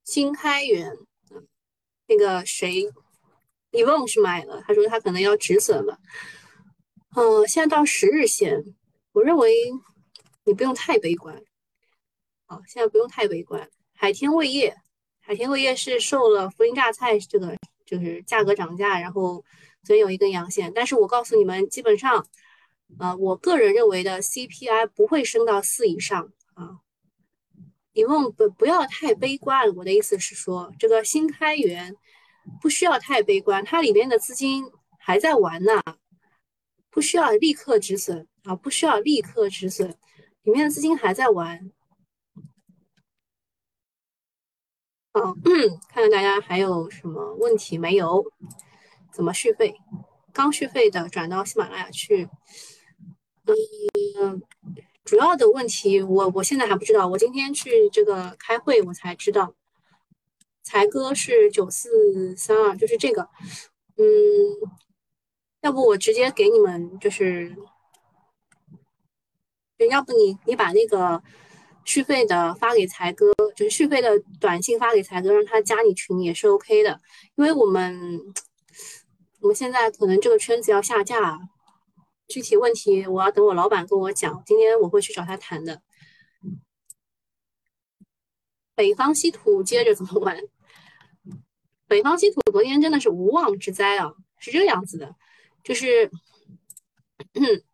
[0.05, 0.93] 新开源，
[2.07, 2.93] 那个谁，
[3.71, 5.99] 李旺是买了，他说他可能要止损了。
[7.15, 8.63] 嗯，现在到十日线，
[9.13, 9.55] 我认为
[10.45, 11.43] 你不用太悲观。
[12.45, 13.71] 好，现在不用太悲观。
[13.95, 14.77] 海天味业，
[15.21, 19.45] 海天味业是受了涪陵榨菜这个就是价格涨价，然后
[19.85, 20.73] 所以有一根阳线。
[20.75, 22.27] 但是我告诉你们，基本上，
[22.99, 26.81] 呃，我个人认为的 CPI 不会升到四以上啊。
[27.95, 29.75] 你们不不要太悲观。
[29.77, 31.95] 我的意思是说，这个新开源
[32.61, 35.83] 不需要太悲观，它里面的资金还在玩呢，
[36.91, 39.95] 不需要立刻止损啊，不需要立刻止损，
[40.43, 41.71] 里面的资金还在玩。
[45.19, 48.25] 嗯，看看大家还有什么问题没有？
[49.13, 49.75] 怎么续费？
[50.33, 52.29] 刚续费的转到喜马拉雅去。
[53.47, 54.43] 嗯，
[55.05, 59.55] 主要的问题我我现在还不知道，我今天去这个开会我才知道。
[60.63, 63.29] 才哥是九四三二，就是这个。
[63.97, 64.05] 嗯，
[65.63, 67.57] 要不我直接给你们，就是，
[69.91, 71.23] 要不你你把那个。
[71.87, 77.01] 续费的发给才哥，就是续费的短信发给才哥，让他加你群也是 OK 的。
[77.37, 78.21] 因为我们
[79.41, 81.39] 我们现在可能这个圈子要下架，
[82.29, 84.43] 具体问题我要等我老板跟我讲。
[84.45, 85.81] 今天我会去找他谈的。
[88.75, 90.39] 北方稀土接着怎么玩？
[91.87, 95.15] 北方稀土昨天真的是无妄之灾啊，是这个样子的，
[95.65, 96.11] 就是。
[97.33, 97.65] 嗯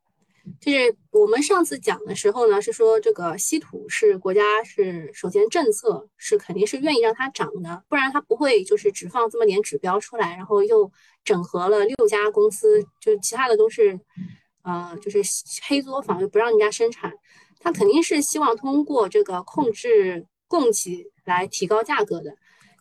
[0.61, 10.91] 就是我们上次讲的时候呢，是说这个稀土是国家是首先政策是肯定是愿意让它涨的，不然它不会就是只放这么点指标出来，然后又
[11.25, 13.99] 整合了六家公司，就其他的都是，
[14.63, 15.21] 呃，就是
[15.63, 17.13] 黑作坊，又不让人家生产。
[17.61, 22.35] 它肯定是希望通过这个控制供给来提高价格的。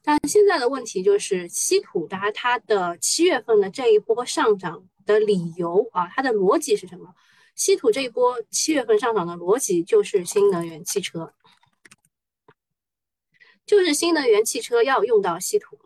[0.04, 7.14] 但现在的问题就是稀土它它的七月份的这一波上涨的理由啊，它的逻辑是什么？
[7.56, 11.34] 稀土这一波七月份上涨的逻辑就是新能源汽车，
[13.66, 15.78] 就是新能源汽车要用到稀土，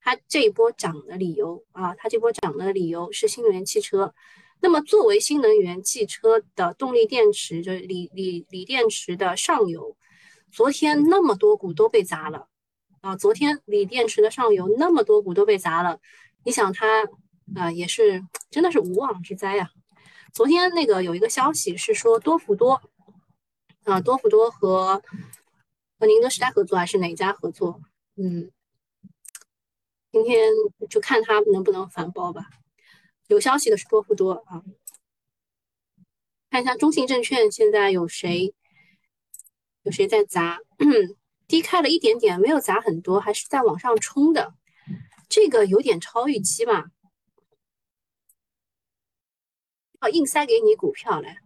[0.00, 4.14] 它这一波涨的理由啊，它这波涨的理由是新能源汽车。
[4.60, 9.96] 那么作为新能源汽车的动力电池，就是锂锂锂电池的上游，
[10.50, 12.48] 昨天那么多股都被砸了
[13.00, 13.14] 啊！
[13.14, 16.00] 昨天锂电池的上游那么多股都被砸了，
[16.44, 17.04] 你想它
[17.54, 19.70] 啊，也是真的是无妄之灾呀。
[20.38, 22.80] 昨天那个有一个消息是说多氟多
[23.82, 25.02] 啊，多氟多和
[25.98, 27.80] 和宁德时代合作还是哪家合作？
[28.14, 28.48] 嗯，
[30.12, 30.48] 今天
[30.88, 32.50] 就看他能不能反包吧。
[33.26, 34.62] 有消息的是多氟多啊，
[36.50, 38.54] 看一下中信证券现在有谁
[39.82, 40.60] 有谁在砸？
[41.48, 44.54] 低开了一点点，没有砸很多，还是在往上冲的。
[45.28, 46.92] 这个有点超预期吧。
[50.08, 51.38] 硬塞给你股票来，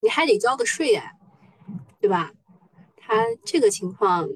[0.00, 1.12] 你还得交个税哎，
[2.00, 2.32] 对吧？
[2.96, 4.28] 他这个情况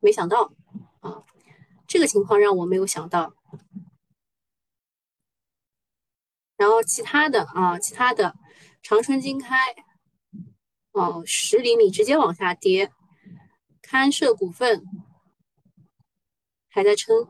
[0.00, 0.52] 没想到
[1.00, 1.24] 啊，
[1.86, 3.34] 这个情况让我没有想到。
[6.56, 8.34] 然后其他的啊，其他的
[8.82, 9.56] 长春经开
[10.92, 12.92] 哦，十厘米直接往下跌，
[13.82, 14.84] 勘涉股份
[16.68, 17.28] 还在撑。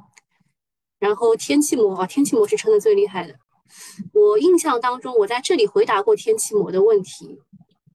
[1.02, 3.34] 然后天气膜啊，天气膜是撑的最厉害的。
[4.14, 7.40] 我印象当中，我在这里回答过天气膜的问题，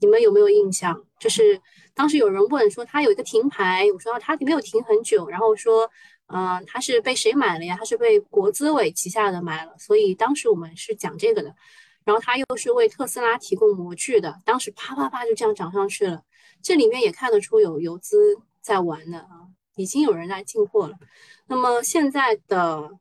[0.01, 1.05] 你们有没有印象？
[1.17, 1.61] 就是
[1.93, 5.89] 当时有人问说他有一个停牌，我说他没有停很久，然后说，
[6.25, 7.77] 嗯，他是被谁买了呀？
[7.79, 11.55] 他是被国资委旗下的买了，所以当时我们是讲这个的。
[12.03, 16.23] 然后他又是为特斯拉提供模具的，当时啪啪啪就这样涨上去了。
[16.61, 20.97] 这里面也看得出有游资在玩的啊，已经有人来进货了。
[21.45, 22.91] 那么现在的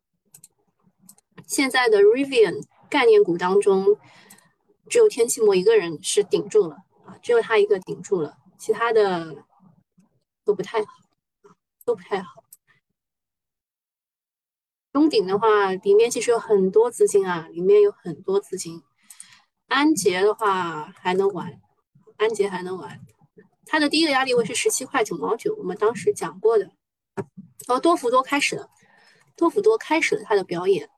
[1.47, 3.99] 现在的 Rivian 概念股当中，
[4.89, 9.45] 只有天气魔一个人是顶住了啊，只有他一个顶住了，其他的
[10.45, 10.87] 都不太好，
[11.85, 12.45] 都不太好。
[14.93, 18.83] 中鼎的话，里面其实有很多资金啊，里面有很多资金。
[19.67, 21.61] 安捷的话还能玩，
[22.17, 23.01] 安捷还能玩，
[23.67, 26.71] 它的第一个压力位是十七块九毛九，我们当时讲过的。
[27.67, 28.71] 哦，多氟多开始了，
[29.37, 30.89] 多氟多开始了他的表演。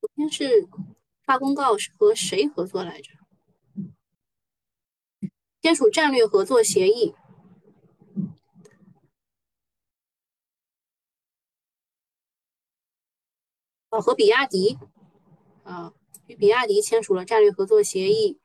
[0.00, 0.68] 昨天是
[1.24, 3.10] 发公告是和谁合作来着？
[5.60, 7.14] 签署战略合作协议。
[13.90, 14.78] 哦，和比亚迪
[15.64, 15.92] 啊，
[16.26, 18.38] 与比亚迪签署了战略合作协议。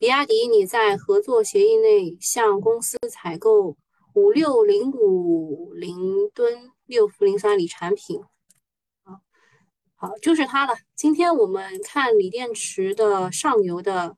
[0.00, 3.76] 比亚迪，你在合作协议内向公司采购。
[4.14, 8.18] 五六零五零吨六氟磷酸锂产品，
[9.02, 9.20] 啊，
[9.94, 10.74] 好，就是它了。
[10.96, 14.16] 今天我们看锂电池的上游的，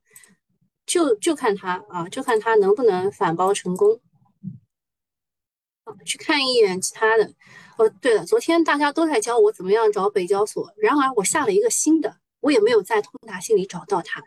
[0.87, 4.01] 就就看它啊，就看它能不能反包成功。
[5.83, 7.35] 啊，去看一眼其他的。
[7.77, 14.23] 哦，对了，昨天大家都在教我怎么样找北交所，然而我下了一个新的，我也没有在通达信里找到它。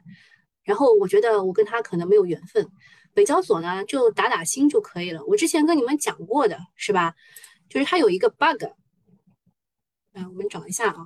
[0.65, 2.69] 然后我觉得我跟他可能没有缘分。
[3.13, 5.23] 北交所呢，就打打新就可以了。
[5.25, 7.15] 我之前跟你们讲过的是吧？
[7.69, 8.65] 就是它有一个 bug。
[10.11, 11.05] 啊，我们找一下啊，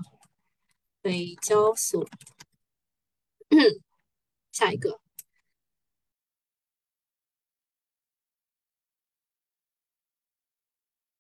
[1.02, 2.08] 北交所，
[4.52, 5.00] 下一个。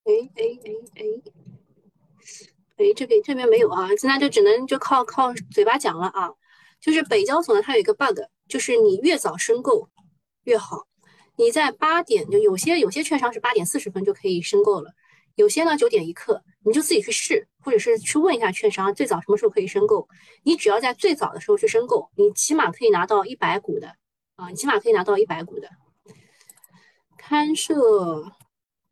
[0.06, 1.04] 哎哎哎哎，
[2.78, 6.34] 哎，这边这边没有啊，现在就只能就靠靠嘴巴讲了啊。
[6.82, 9.90] 就是北交所呢，它有一个 bug，就是你越早申购
[10.44, 10.88] 越好。
[11.36, 14.92] 你在八点就有些有些券商是八点四十分就可以申购了，
[15.36, 20.08] 有些呢九点一刻，你就自己去试，或者是去问一下券商最早什么时候可以申购。
[20.44, 23.96] 你只要在最早的时候去申购，你起码可以拿到一百股的
[24.36, 25.70] 啊，你起码可以拿到一百股的。
[27.22, 28.34] 勘涉。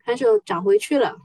[0.09, 1.17] 它就涨回去了，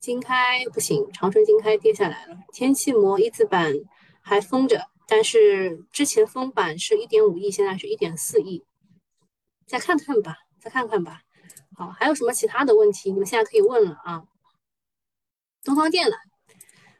[0.00, 2.34] 金开不行，长春金开跌下来了。
[2.50, 3.74] 天气膜一字板
[4.22, 8.64] 还封着，但是之前封板是一点五亿，现在是一点四亿，
[9.66, 11.22] 再看看吧，再看看吧。
[11.76, 13.10] 好，还有什么其他的问题？
[13.12, 14.24] 你们现在可以问了啊。
[15.62, 16.14] 东方电缆，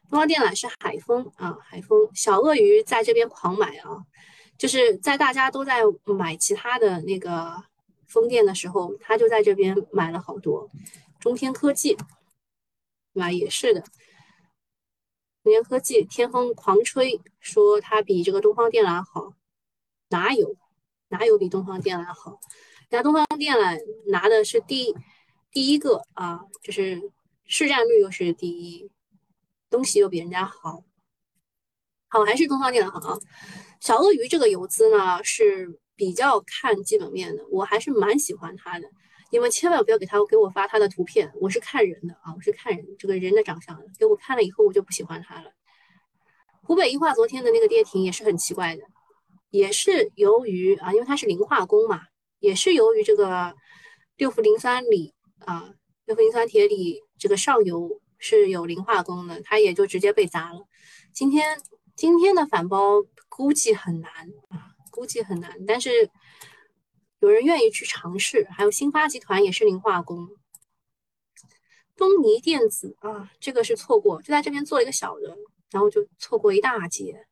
[0.09, 4.05] 东方电缆是海丰啊，海丰小鳄鱼在这边狂买啊，
[4.59, 7.65] 就是在大家都在买其他的那个。
[8.07, 10.71] 风电的时候，他就在这边买了好多。
[11.19, 11.97] 中天科技，
[13.13, 13.33] 对吧？
[13.33, 13.83] 也是的。
[15.45, 19.35] 中天科技，天风狂吹说它比这个东方电缆好，
[20.09, 20.57] 哪有？
[21.09, 22.41] 哪有比东方电缆好？
[22.89, 24.93] 人家东方电缆拿的是第
[25.53, 27.13] 第一个啊，就是
[27.45, 28.91] 市占率又是第一，
[29.71, 30.83] 东西又比人家好。
[32.09, 33.19] 好，还是东方电缆好啊。
[33.79, 35.79] 小鳄鱼这个游资呢是。
[35.97, 38.91] 比较看基本面的，我还是蛮喜欢他的。
[39.35, 43.85] 你们千万不要给他给我发他的图片，我是看人的啊，我是看人这个人的长相的。
[43.99, 45.51] 给我看了以后，我就不喜欢他了。
[46.63, 48.85] 湖北一化昨天的那个跌停也是很奇怪的，
[49.51, 52.03] 也是由于啊，因为它是磷化工嘛，
[52.39, 53.53] 也是由于这个
[54.17, 55.69] 六氟磷酸锂啊，
[56.05, 60.61] 六氟磷酸铁锂这个上游是有磷化工的，它也就直接被砸了。
[61.13, 61.61] 今天
[61.97, 64.13] 今天的反包估计很难
[64.51, 64.71] 啊。
[64.93, 66.09] 估计很难，但是
[67.25, 68.47] 有人愿意去尝试。
[68.51, 70.29] 还有新发集团也是磷化工，
[71.97, 75.35] 东尼电子啊，这个是错过，就在这边做了一个小的，
[75.71, 77.25] 然后就错过一大截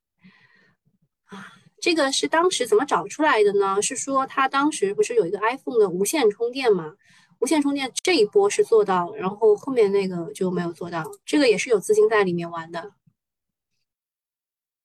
[1.27, 1.47] 啊。
[1.79, 3.83] 这个是当时怎么找出来的呢？
[3.83, 6.97] 是说他当时不是有一个 iPhone 的无线充电嘛？
[7.41, 12.95] 无线充电这一波是做到，然后后面那个就没有做到，这个也是有资金在里面玩的。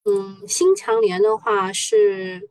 [0.04, 2.50] 嗯，新强联的话是。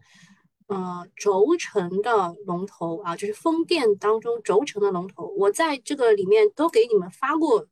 [0.68, 7.68] 呃，轴承的龙头啊，就是风电当中轴承的龙头，我在这个里面都给你们发过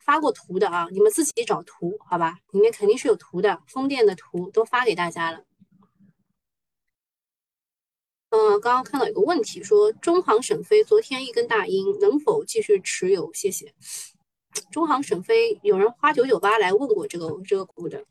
[0.00, 5.44] 发过图的啊，你们自己找图好吧，里面肯定是有图的，风电的图都发给大家了。
[8.30, 13.32] 嗯，刚刚看到有个问题，说中航沈飞昨天一根大阴，能否继续持有？
[13.32, 13.72] 谢谢。
[14.70, 18.04] 中航沈飞有人花九九八来问过这个这个股的。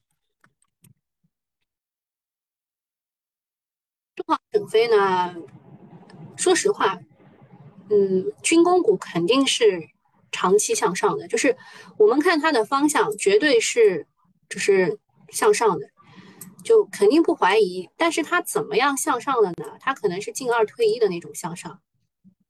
[4.21, 5.35] 中航沈飞呢？
[6.37, 6.99] 说实话，
[7.89, 9.89] 嗯，军工股肯定是
[10.31, 11.57] 长期向上的，就是
[11.97, 14.07] 我们看它的方向，绝对是
[14.47, 15.89] 就是向上的，
[16.63, 17.89] 就肯定不怀疑。
[17.97, 19.77] 但是它怎么样向上的呢？
[19.79, 21.79] 它可能是进二退一的那种向上。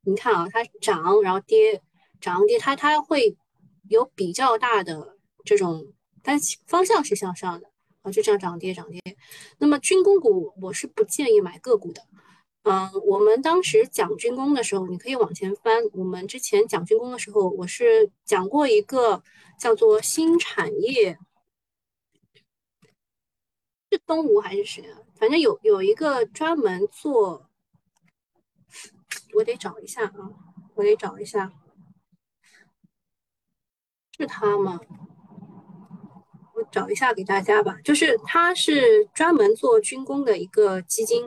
[0.03, 1.81] 你看啊，它涨然后跌，
[2.19, 3.37] 涨跌，它它会
[3.87, 7.70] 有比较大的这种，但方向是向上的。
[8.01, 9.01] 啊，就这样涨跌涨跌。
[9.57, 12.01] 那么军工股我是不建议买个股的。
[12.63, 15.83] 嗯，我们当时讲军工的时候，你可以往前翻。
[15.93, 19.23] 我们之前讲军工的时候，我是讲过一个
[19.59, 21.17] 叫做新产业，
[23.89, 24.99] 是东吴还是谁啊？
[25.15, 27.49] 反正有有一个专门做，
[29.33, 30.29] 我得找一下啊，
[30.75, 31.51] 我得找一下，
[34.17, 34.79] 是他吗？
[36.71, 41.23] 找一下给大家吧，就是它是专门做军工的一个基金，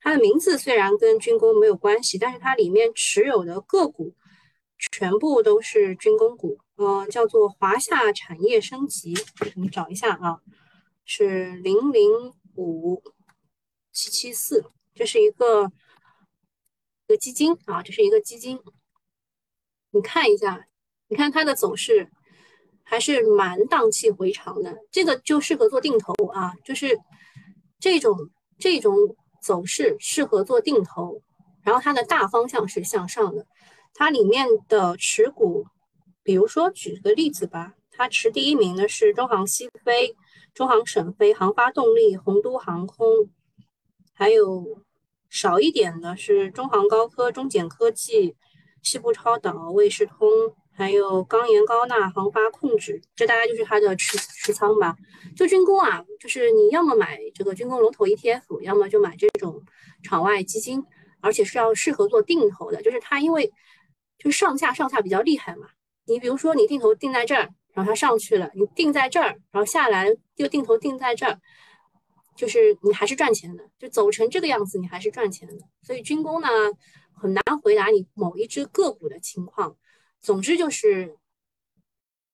[0.00, 4.14] 它的名字虽然跟军工没有关系，但是它里面持有的个股
[4.92, 9.14] 全部都是军工股，嗯，叫做华夏产业升级，
[9.56, 10.40] 你找一下啊，
[11.04, 13.02] 是零零五
[13.92, 14.64] 七七四，
[14.94, 15.72] 这是一个
[17.06, 18.60] 一个基金啊，这是一个基金，
[19.90, 20.66] 你看一下，
[21.08, 22.10] 你看它的走势。
[22.90, 26.98] 还是蛮荡气回肠的，这个就适合做定投啊，就是
[27.78, 28.16] 这种
[28.58, 28.96] 这种
[29.42, 31.20] 走势适合做定投，
[31.62, 33.46] 然后它的大方向是向上的，
[33.92, 35.66] 它里面的持股，
[36.22, 40.16] 比如说举个例子吧，它持第一名的是中航西飞、
[40.54, 43.06] 中航沈飞、航发动力、洪都航空，
[44.14, 44.64] 还有
[45.28, 48.34] 少一点的是中航高科、中简科技、
[48.82, 50.26] 西部超导、卫士通。
[50.78, 54.96] 还有钢研高钠航发控制，这大概就是它的持持仓吧。
[55.36, 59.60] 就军工啊，就是你要么买这个军工龙头 ETF，要么就买这种
[60.04, 60.84] 场外基金，
[61.20, 62.80] 而且是要适合做定投的。
[62.80, 63.52] 就是它因为
[64.18, 65.66] 就上下上下比较厉害嘛。
[66.04, 70.06] 你比如说你定投定在这儿，然后它上去了，你定在这儿，然后下来
[70.36, 71.40] 又定投定在这儿，
[72.36, 73.64] 就是你还是赚钱的。
[73.80, 75.56] 就走成这个样子，你还是赚钱的。
[75.82, 76.48] 所以军工呢，
[77.20, 79.76] 很难回答你某一只个股的情况。
[80.20, 81.16] 总之就是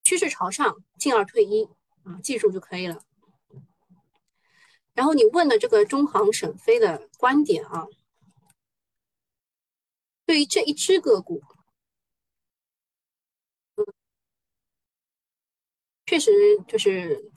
[0.03, 1.65] 趋势朝上，进二退一
[2.03, 3.03] 啊，记住就可以了。
[4.93, 7.87] 然后你问的这个中航沈飞的观点啊，
[10.25, 11.41] 对于这一只个股，
[16.05, 16.31] 确实
[16.67, 17.31] 就是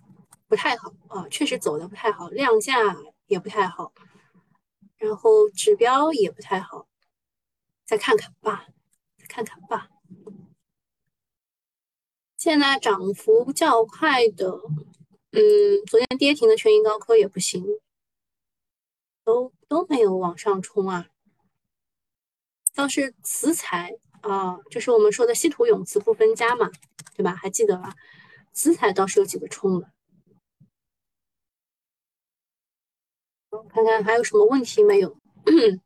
[0.46, 2.96] 不太好啊，确实走的不太好，量价
[3.26, 3.92] 也不太好，
[4.96, 6.86] 然后指标也不太好，
[7.84, 8.66] 再看看吧，
[9.16, 9.88] 再看看吧。
[12.38, 14.48] 现在涨幅较快的，
[15.32, 17.66] 嗯，昨天跌停的全银高科也不行，
[19.24, 21.08] 都都没有往上冲啊。
[22.76, 26.70] 倒是磁材啊，就是我们说的稀土永磁不分家嘛，
[27.16, 27.34] 对吧？
[27.34, 27.96] 还记得吧？
[28.52, 29.90] 磁材倒是有几个冲的。
[33.70, 35.18] 看看还有什么问题没有？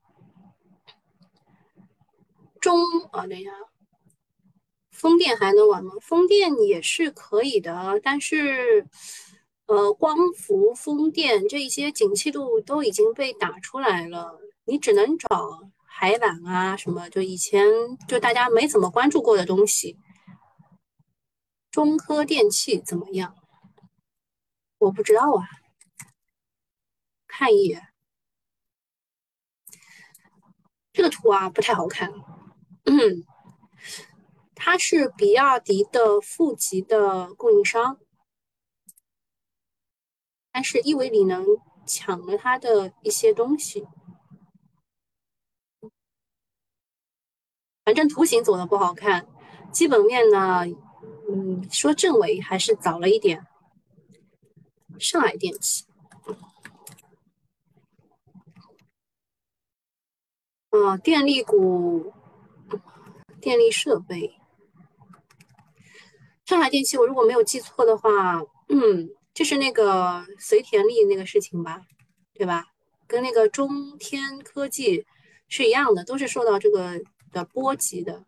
[2.61, 2.79] 中
[3.11, 3.51] 啊，等一下。
[5.03, 5.95] 风电还能玩吗？
[6.01, 8.87] 风电也是可以的，但是，
[9.67, 15.29] 呃，光伏、风电这一些景气度都已经被打出来了，你只能找
[15.85, 17.67] 海缆啊什么，就以前
[18.07, 19.99] 就大家没怎么关注过的东西。
[21.73, 23.35] 中科电器怎么样？
[24.79, 25.49] 我不知道啊，
[27.27, 27.89] 看一眼
[30.93, 32.13] 这个图啊，不太好看。
[32.85, 33.25] 嗯。
[34.65, 37.99] 它是比亚迪的负极的供应商，
[40.53, 41.45] 但是亿维锂能
[41.85, 43.89] 抢了它的一些东西。
[47.85, 49.27] 反正图形走的不好看，
[49.73, 50.65] 基本面呢，
[51.29, 53.45] 嗯，说正伟还是早了一点。
[55.01, 55.85] 上海电气，
[60.71, 62.13] 啊，电力股，
[63.41, 64.39] 电力设备。
[66.45, 71.81] 上海电气，我如果没有记错的话，嗯，就是那个隋田力那个事情吧，
[72.35, 72.67] 对吧？
[73.07, 75.07] 跟那个中天科技
[75.49, 78.25] 是一样的，都是受到这个的波及的。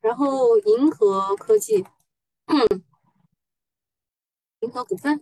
[0.00, 1.84] 然后银河科技，
[2.46, 2.84] 嗯，
[4.60, 5.20] 银河股份，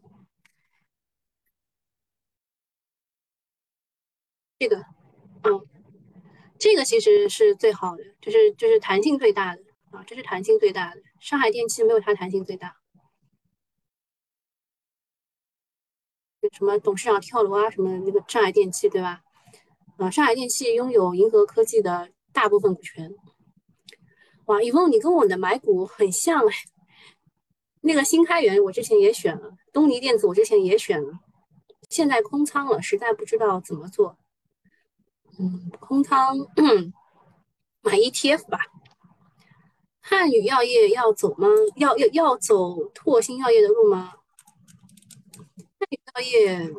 [4.58, 4.76] 这个，
[5.44, 5.66] 嗯，
[6.58, 9.62] 这个其实是最好的，就是就是弹性最大的
[9.92, 11.00] 啊，这是弹性最大的。
[11.24, 12.76] 上海电气没有它弹性最大，
[16.52, 19.22] 什么董事长跳楼啊，什么那个上海电气对吧？
[19.96, 23.10] 啊，上海电气拥有银河科技的大部分股权。
[24.44, 26.54] 哇，以峰，你跟我的买股很像哎。
[27.80, 31.20] 那个新开源我之前也选了，东尼电子我之前也选了，
[31.88, 34.18] 现在空仓了，实在不知道怎么做。
[35.38, 36.36] 嗯，空仓，
[37.80, 38.58] 买 ETF 吧。
[40.06, 41.48] 汉语药业要走吗？
[41.76, 44.12] 要要要走拓新药业的路吗？
[45.78, 46.70] 汉语药业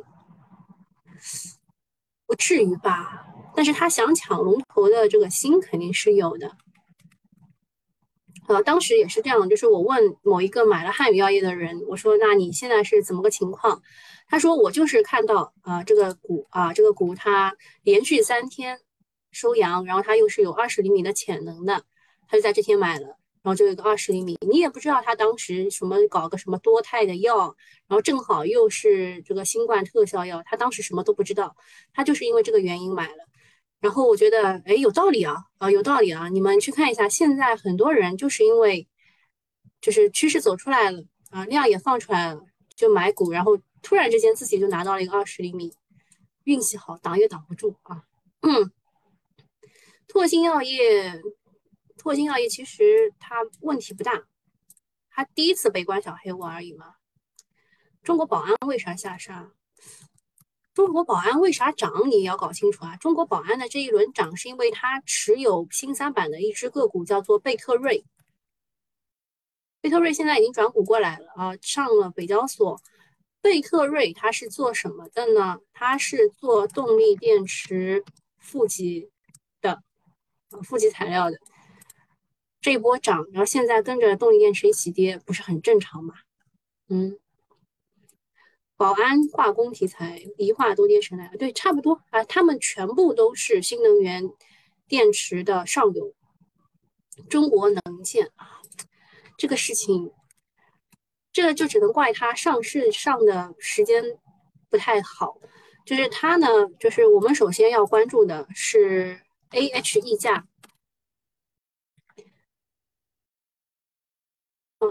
[2.27, 6.55] 不至于吧，但是他想抢龙头的这个心肯定是有的。
[8.47, 13.81] 呃，当时也是这样，就是我问某一个买了汉语药业的人，我说：“那你现在是怎么个情况？”
[14.29, 18.79] 他说：“我就是看到啊，这个股啊，这个股它连续三天
[19.31, 21.85] 收阳，然后它又是有二十厘米的潜能的。”
[22.27, 23.07] 他就在这天买了，
[23.41, 27.55] 然后就有个二十厘米，你也不知道他当时什么搞个什么多肽的药，
[27.87, 31.55] 然后正好又是这个新冠特效药，他当时什么都不知道，
[31.93, 33.27] 他就是因为这个原因买了。
[33.79, 38.87] 然后我觉得，哎，有道理啊，啊，有道理啊，你们去看一下，现在很多人就是因为
[39.79, 42.41] 就是趋势走出来了啊，量也放出来了，
[42.75, 45.71] 就买股，然后突然之间自己就拿到了一个二十厘米，
[46.45, 48.01] 运气好，挡也挡不住啊。
[48.41, 48.71] 嗯，
[50.07, 51.21] 拓新药业。
[52.05, 54.27] 拓新药业其实它问题不大，
[55.09, 56.93] 它第一次被关小黑屋而已嘛。
[58.03, 59.51] 中国保安为啥下杀？
[60.75, 62.07] 中国保安为啥涨？
[62.07, 62.95] 你也要搞清楚啊！
[62.97, 68.05] 中国保安的这一轮涨，是因为它持有新三板的一只个股，叫做贝特瑞。
[69.81, 72.79] 贝特瑞现在已经转股过来了啊，上了北交所。
[73.41, 75.57] 贝特瑞它是做什么的呢？
[75.73, 78.05] 它是做动力电池
[78.37, 79.09] 负极
[79.59, 79.81] 的，
[80.51, 81.39] 啊，负极材料的。
[82.65, 86.15] 这一波涨，然后现在跟着动力电池一起跌，不是很正常吗？
[86.89, 87.19] 嗯。
[88.75, 92.23] 宝安化工题材，一化都跌成那样，对，差不多啊。
[92.23, 94.31] 他们全部都是新能源
[94.87, 96.15] 电池的上游。
[97.29, 98.59] 中国能建啊，
[99.37, 100.11] 这个事情，
[101.31, 104.03] 这就只能怪它上市上的时间
[104.71, 105.37] 不太好。
[105.85, 106.47] 就是它呢，
[106.79, 110.47] 就是我们首先要关注的是 A H 溢价。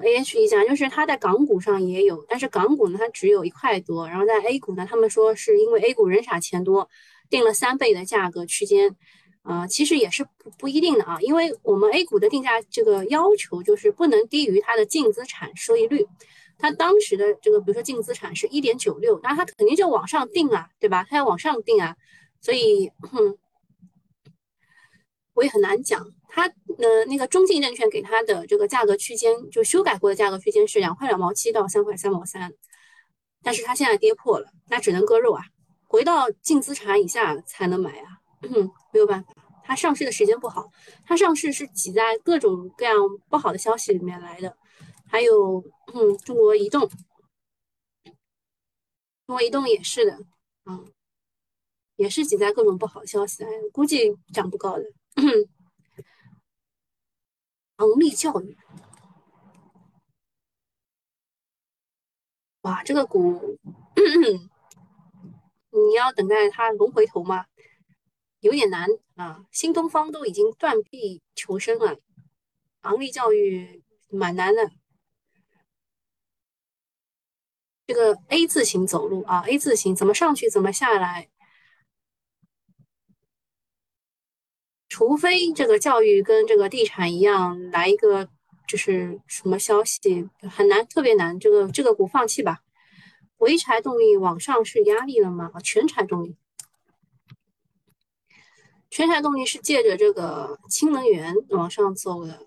[0.03, 6.89] A H 一家就是它在港股上也有，但是港股呢它只有一块多，然后在 A 股呢，他们说是因为 A 股人傻钱多，
[7.29, 8.95] 定了三倍的价格区间，
[9.43, 16.07] 啊，其实也是不不一定的啊，因为我们 A 股的定价这个要求就是不能低于它的净资产收益率，
[16.59, 21.07] 它当时的这个比如说净资产是一点九六，那它肯定就往上定啊，对吧？
[21.09, 21.97] 它要往上定啊，
[22.41, 22.91] 所以。
[25.35, 32.53] 我也很难讲，它呃那个中信证券给它的这个价格区间，就修改过的价格区间是两块两毛七到三块三毛三，
[33.43, 35.45] 但是它现在跌破了，那只能割肉啊，
[35.89, 38.21] 回到净资产以下才能买啊，
[38.93, 40.71] 没有办法，它上市的时间不好，
[41.05, 42.97] 它上市是挤在各种各样
[43.29, 44.57] 不好的消息里面来的，
[45.09, 46.89] 还有嗯中国移动，
[49.27, 50.13] 中国移动也是的，
[50.65, 50.81] 啊，
[51.97, 54.85] 也是挤在各种不好的消息来，估计涨不高的。
[57.77, 58.57] 昂立教育，
[62.63, 63.59] 哇，这个股，
[65.71, 67.47] 你要等待它龙回头吗？
[68.41, 69.45] 有点难啊。
[69.51, 71.99] 新东方都已经断臂求生了，
[72.83, 74.71] 昂立教育蛮难的。
[77.87, 81.29] 这个 A 字形走路啊，A 字形怎么上去怎么下来。
[84.95, 88.29] 除非这个教育跟这个地产一样来一个
[88.69, 89.99] 就是什么消息
[90.49, 92.61] 很难，特别难，这个这个股放弃吧。
[93.37, 95.51] 潍柴动力往上是压力了吗？
[95.65, 96.37] 全柴动力，
[98.89, 102.47] 全柴动力是借着这个氢能源往上走的，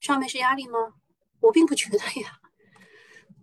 [0.00, 0.94] 上面是压力吗？
[1.38, 2.40] 我并不觉得呀，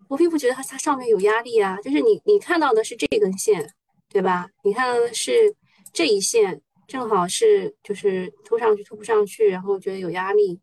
[0.10, 3.74] 我并不觉得它它上面有压力啊，就是你你看到的是这根线，
[4.10, 4.50] 对吧？
[4.66, 5.56] 你看到的是
[5.94, 6.62] 这一线。
[6.88, 10.60] 正好是就是突上去突不上去，然后觉得有压力，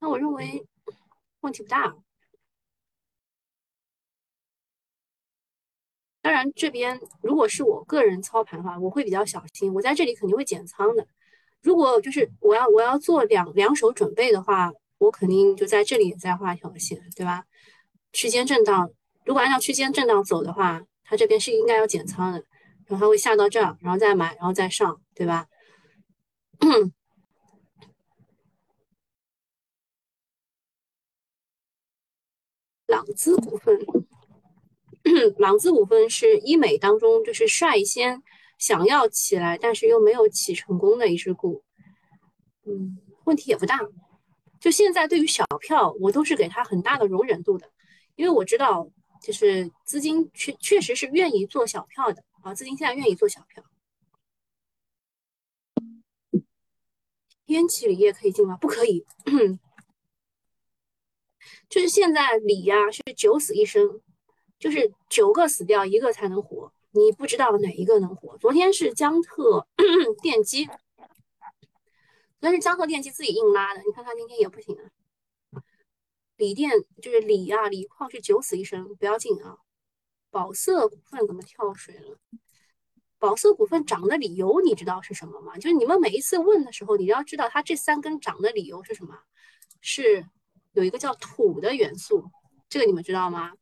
[0.00, 0.66] 那我认为
[1.40, 1.96] 问题不大。
[6.22, 11.06] 当然，这边如果是我个人操盘的话，我会比较小心，我在这里肯定会减仓的。
[11.62, 17.44] 如果就是我要我要做两两手准备的话，我肯定就在这里再画一条线，对吧？
[18.12, 18.90] 区间震荡，
[19.24, 22.44] 如果按照区间震荡走的话，它这边是应该要减仓的。
[22.90, 25.46] 然后它会下到这儿，然后再买，然后再上，对吧？
[32.86, 33.78] 朗姿股份，
[35.38, 38.20] 朗姿股份是医美当中就是率先
[38.58, 41.62] 想要起来，但是又没有起成功的一只股。
[42.66, 43.78] 嗯，问题也不大。
[44.58, 47.70] 就现在对于小票，我都是给他很大的容忍度的，
[48.16, 48.90] 因为我知道，
[49.22, 52.24] 就是资金确确实是愿意做小票的。
[52.42, 53.64] 啊，资金现在愿意做小票，
[57.46, 58.56] 烟气锂业可以进吗？
[58.56, 59.04] 不可以，
[61.68, 64.00] 就是现在锂呀是九死一生，
[64.58, 68.36] 就是九个死掉一个才能活，你不知道哪一个能活。
[68.38, 69.66] 昨天是江特
[70.22, 74.90] 电机，昨天是江特电机自己硬拉的，你看它今天也不行啊。
[76.36, 76.70] 锂电
[77.02, 79.58] 就是锂啊，锂矿是九死一生，不要进啊。
[80.30, 82.16] 宝色股份怎么跳水了？
[83.18, 85.56] 宝色股份涨的理由你知道是什么吗？
[85.56, 89.18] 就是你们每一次问的时候，你要知道它这三根涨的理由是什么？
[89.82, 90.26] 是
[90.72, 92.30] 有一个叫土的元素，
[92.68, 93.52] 这个你们知道吗？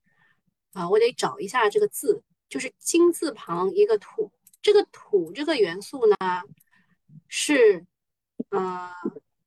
[0.75, 4.31] 啊，我得找一下这个字，就是金字旁一个土，
[4.62, 6.16] 这个土这个元素呢
[7.27, 7.85] 是，
[8.51, 8.93] 呃，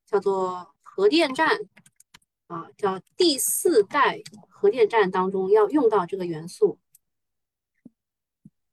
[0.05, 1.57] 叫做核电站
[2.47, 6.77] 啊，叫第四代核电站当中要用到这个元素。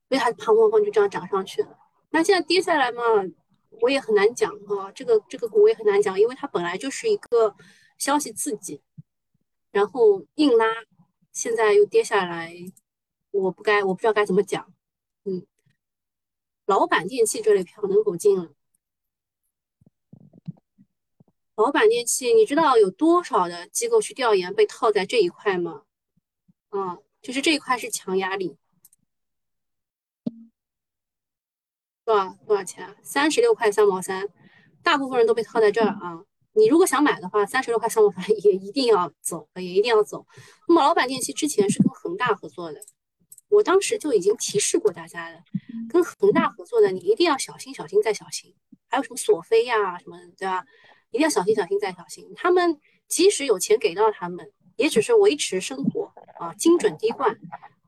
[0.09, 1.77] 所以它砰砰砰就这样涨上去了。
[2.09, 3.01] 那现在跌下来嘛，
[3.81, 4.91] 我也很难讲啊。
[4.91, 7.55] 这个这个股我也很难讲，因为它本来就是一个
[7.97, 8.81] 消息刺激，
[9.71, 10.65] 然后硬拉，
[11.31, 12.53] 现在又跌下来，
[13.31, 14.73] 我不该我不知道该怎么讲。
[15.25, 15.45] 嗯
[16.65, 18.51] 老板电器这类票能否进了？
[21.55, 25.83] 老板电器，你知道有多少的机构去调研被套在这一块吗？
[26.69, 28.55] 啊，就是这一块是强压力，
[32.09, 32.95] 多少多少钱啊？
[33.03, 34.27] 三十六块三毛三，
[34.81, 36.19] 大部分人都被套在这儿啊。
[36.53, 40.25] 你如果想买的话，三十六块三毛三也一定要走，也一定要走。
[40.67, 42.81] 那么老板电器之前是跟恒大合作的，
[43.49, 45.37] 我当时就已经提示过大家了，
[45.87, 48.55] 跟恒大合作的你一定要小心，小心再小心。
[48.87, 50.65] 还有什么索菲呀什么，对吧？
[51.11, 52.25] 一定要小心，小心再小心。
[52.35, 57.37] 他们即使有钱给到他们，也只是维持生活啊，精准滴灌，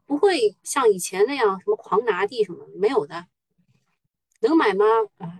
[0.06, 3.26] 不会像以前那样什么狂拿地什么没有的。
[4.42, 4.86] 能买吗？
[5.18, 5.40] 啊，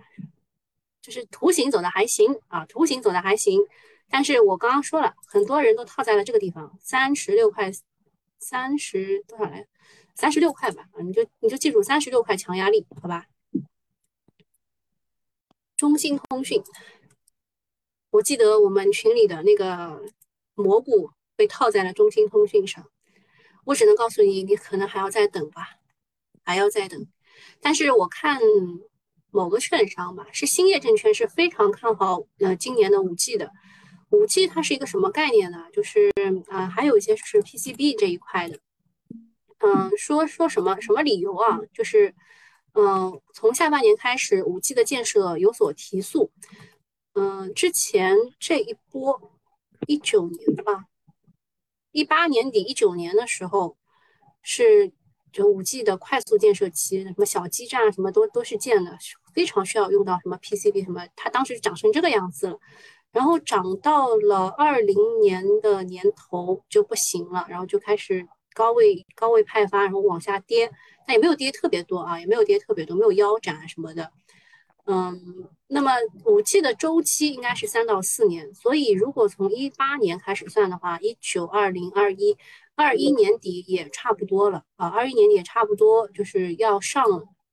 [1.00, 3.60] 就是图形走的还行啊，图形走的还行。
[4.08, 7.72] 但是我刚刚说了，很多人都套在了这个地方，三十六块，
[8.38, 9.66] 三十多少来？
[10.14, 13.26] 三十六块吧，啊，你就你就记住三十六块强压力，好吧？
[15.76, 16.62] 中兴通讯。
[18.10, 20.02] 我记得我们群里的那个
[20.54, 22.86] 蘑菇被套在了中兴通讯上，
[23.64, 25.78] 我只能告诉你，你可能还要再等吧，
[26.44, 27.06] 还要再等。
[27.62, 28.38] 但是我看
[29.32, 33.50] 某个券商吧，是兴业证券是非常看好呃今年的五 G 的。
[34.10, 35.66] 五 G 它是一个什么概念呢？
[35.72, 36.12] 就是
[36.48, 38.60] 啊，还有一些是 PCB 这一块的。
[39.58, 41.58] 嗯，说说什么什么理由啊？
[41.72, 42.14] 就是
[42.74, 46.30] 嗯，从下半年开始，五 G 的建设有所提速。
[47.14, 49.32] 嗯，之前这一波
[49.86, 50.84] 一九年吧，
[51.90, 53.78] 一八年底一九年的时候
[54.42, 54.92] 是
[55.32, 58.98] 就五 G 的快速建设期，什么小基站，什么都都是建的，
[59.32, 62.58] 非常需要用到什么 PCB 什么，它当时涨成这个样子了，
[63.12, 70.70] 然后涨到了二零年的年头就不行了，然后就开始高位高位派发，然后往下跌，
[71.06, 74.10] 但也没有跌特别多啊，也没有跌特别多，没有腰斩什么的。
[74.84, 75.92] 嗯，那么
[76.24, 82.36] 五 G 的周期应该是三到四年，所以如果从一八年开始算的话，一九、二零、二一、
[82.74, 87.04] 二一年底也差不多了啊，二一年底也差不多就是要上，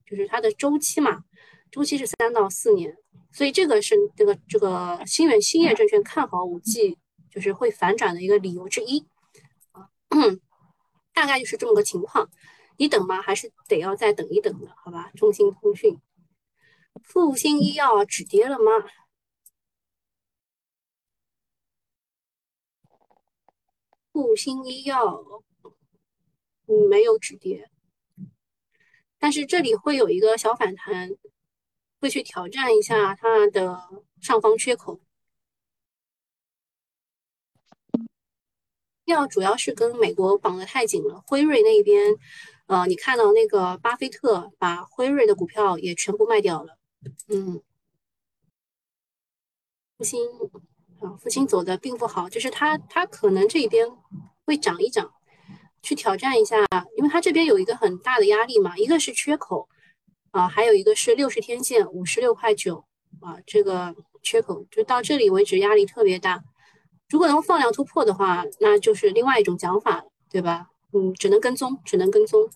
[0.07, 1.23] 就是它的周期嘛，
[1.71, 2.97] 周期是三到四年，
[3.31, 6.97] 所以这个是这个这个新远兴业证券看好五 G
[7.29, 9.05] 就是会反转的一个理由之一
[9.71, 9.89] 啊，
[11.13, 12.29] 大概就是这么个情况，
[12.77, 13.21] 你等吗？
[13.21, 15.11] 还是得要再等一等的，好吧？
[15.15, 15.99] 中兴通讯。
[17.03, 18.71] 复星医药止跌了吗？
[24.11, 25.23] 复星医药
[26.89, 27.69] 没有止跌，
[29.17, 31.09] 但是这里会有一个小反弹，
[31.99, 33.79] 会去挑战一下它的
[34.21, 34.99] 上方缺口。
[39.05, 42.15] 要主要是跟美国绑得太紧了，辉瑞那边，
[42.67, 46.77] 呃，你看到那个巴菲特把辉瑞的股票也全部卖掉了。
[47.27, 47.59] 嗯，
[49.97, 50.21] 复兴
[50.99, 53.87] 啊，复兴走的并不好，就是它它可能这边
[54.45, 55.11] 会涨一涨，
[55.81, 56.57] 去挑战一下，
[56.95, 59.67] 因为它这边有一个很大的压力嘛，一个是缺口
[60.31, 62.85] 啊，还有一个是六十天线五十六块九
[63.21, 66.43] 啊，这个缺口就到这里为止，压力特别大。
[67.09, 70.69] 如果能放量突破的话，那就是另外一种讲法，对吧？
[70.93, 72.49] 嗯，只能跟踪，只能跟踪。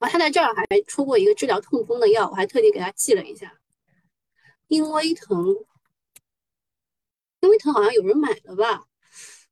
[0.00, 3.60] 啊，他在这儿还出过一个治疗痛风的药，我还特地给他记了一下。
[4.68, 5.54] 英威腾，
[7.40, 8.84] 英威腾好像有人买了吧？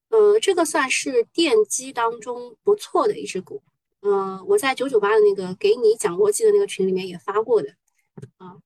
[0.08, 3.62] 呃，这个算是电机当中不错的一只股。
[4.00, 7.74] 嗯，我在九九八的那个给你讲逻辑的那个群里面也发过的。
[8.36, 8.56] 啊，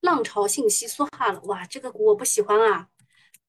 [0.00, 2.88] 浪潮信息梭哈了，哇，这个股我不喜欢啊。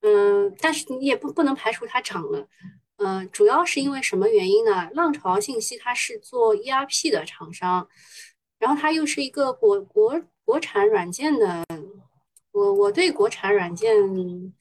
[0.01, 2.47] 嗯，但是你也不不能排除它涨了。
[2.97, 4.89] 嗯，主要是因为什么原因呢？
[4.93, 7.87] 浪潮信息它是做 ERP 的厂商，
[8.59, 11.65] 然后它又是一个国国国产软件的，
[12.51, 14.53] 我我对国产软件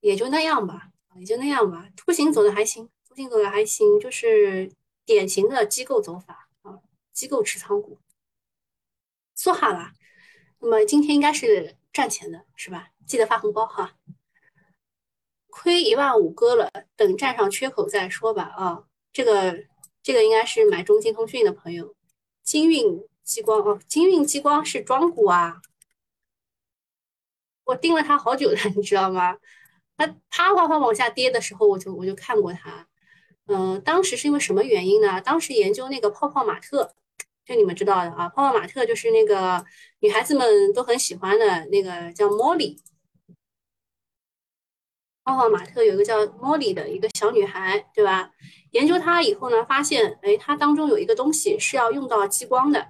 [0.00, 1.88] 也就那样吧，也就那样吧。
[1.96, 4.72] 图形走的还行，图形走的还行，就是
[5.04, 6.80] 典型的机构走法啊，
[7.12, 8.00] 机构持仓股。
[9.36, 9.92] 说好了，
[10.60, 12.88] 那么今天应该是赚钱的，是吧？
[13.06, 13.98] 记得发红包哈。
[15.50, 18.44] 亏一万五割了，等站上缺口再说吧。
[18.56, 19.66] 啊，这个
[20.02, 21.94] 这个应该是买中兴通讯的朋友，
[22.42, 25.60] 金运激光哦，金运激光是庄股啊，
[27.64, 29.36] 我盯了它好久了，你知道吗？
[29.98, 32.88] 它啪啪啪往下跌的时候，我就我就看过它。
[33.54, 35.20] 嗯，当时是因为什么原因呢？
[35.20, 36.94] 当时研究那个泡泡玛特，
[37.44, 39.62] 就你们知道的啊，泡泡玛特就是那个
[40.00, 42.78] 女孩子们都很喜欢的那个叫 Molly。
[45.24, 48.30] 泡泡玛特有一个叫 Molly 的一个小女孩，对吧？
[48.72, 52.88] 研究她以后呢，发现，哎，它当中有一个东西是要用到激光的，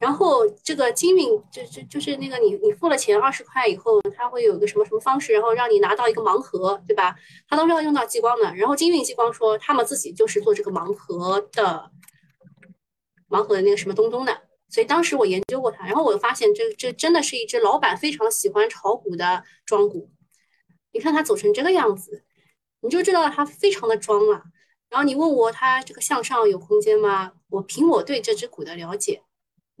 [0.00, 7.14] 然后这个金运就就就是那个你你付了钱二十块以后，它会有一个什么什么方式，然后让你拿到一个盲盒，对吧？
[7.46, 8.54] 它都是要用到激光的。
[8.56, 11.90] 然后金运激光说他们自己就是做这个盲盒的，
[13.28, 14.40] 盲盒的那个什么东东的。
[14.70, 20.10] 所以当时我研究过它，然后我发现这这真的是一只老板非常喜欢炒股的庄股。
[20.92, 22.24] 你看它走成这个样子，
[22.80, 24.44] 你就知道它非常的庄了。
[24.88, 27.32] 然后你问我它这个向上有空间吗？
[27.50, 29.22] 我凭我对这只股的了解，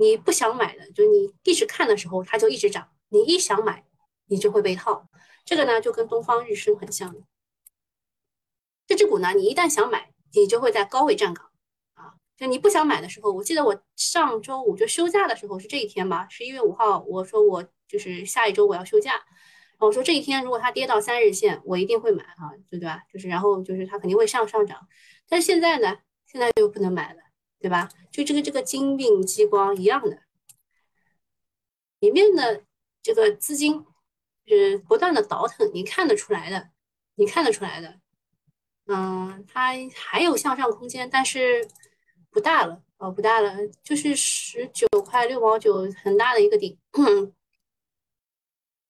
[0.00, 3.84] 你不想买的，就你一直看的时候它就一直涨，你一想买，
[4.28, 5.10] 你就会被套。
[5.44, 7.14] 这个呢就跟东方日升很像。
[8.86, 11.50] 这只股呢，你一旦想买，你就会在高位站岗
[11.92, 12.14] 啊。
[12.34, 23.02] 就你不想买的时候，我记得我上周五就休假的时候是这一天吧，十一月五号，我说我就是下一周我要休假，然后我说这一天如果它跌到三日线，我一定会买啊，对对吧？
[23.12, 24.88] 就是然后就是它肯定会上上涨，
[25.28, 27.20] 但是现在呢，现在又不能买了，
[27.60, 27.88] 对吧？
[28.10, 30.22] 就这个这个金运激光一样的，
[32.00, 32.64] 里面的
[33.02, 33.84] 这个资金
[34.46, 36.70] 是不断的倒腾，你看得出来的，
[37.14, 38.00] 你看得出来的，
[38.86, 41.68] 嗯，它还有向上空间，但是。
[42.32, 46.78] 不大了哦，不大了，就是十九块六毛九，很大的一个顶。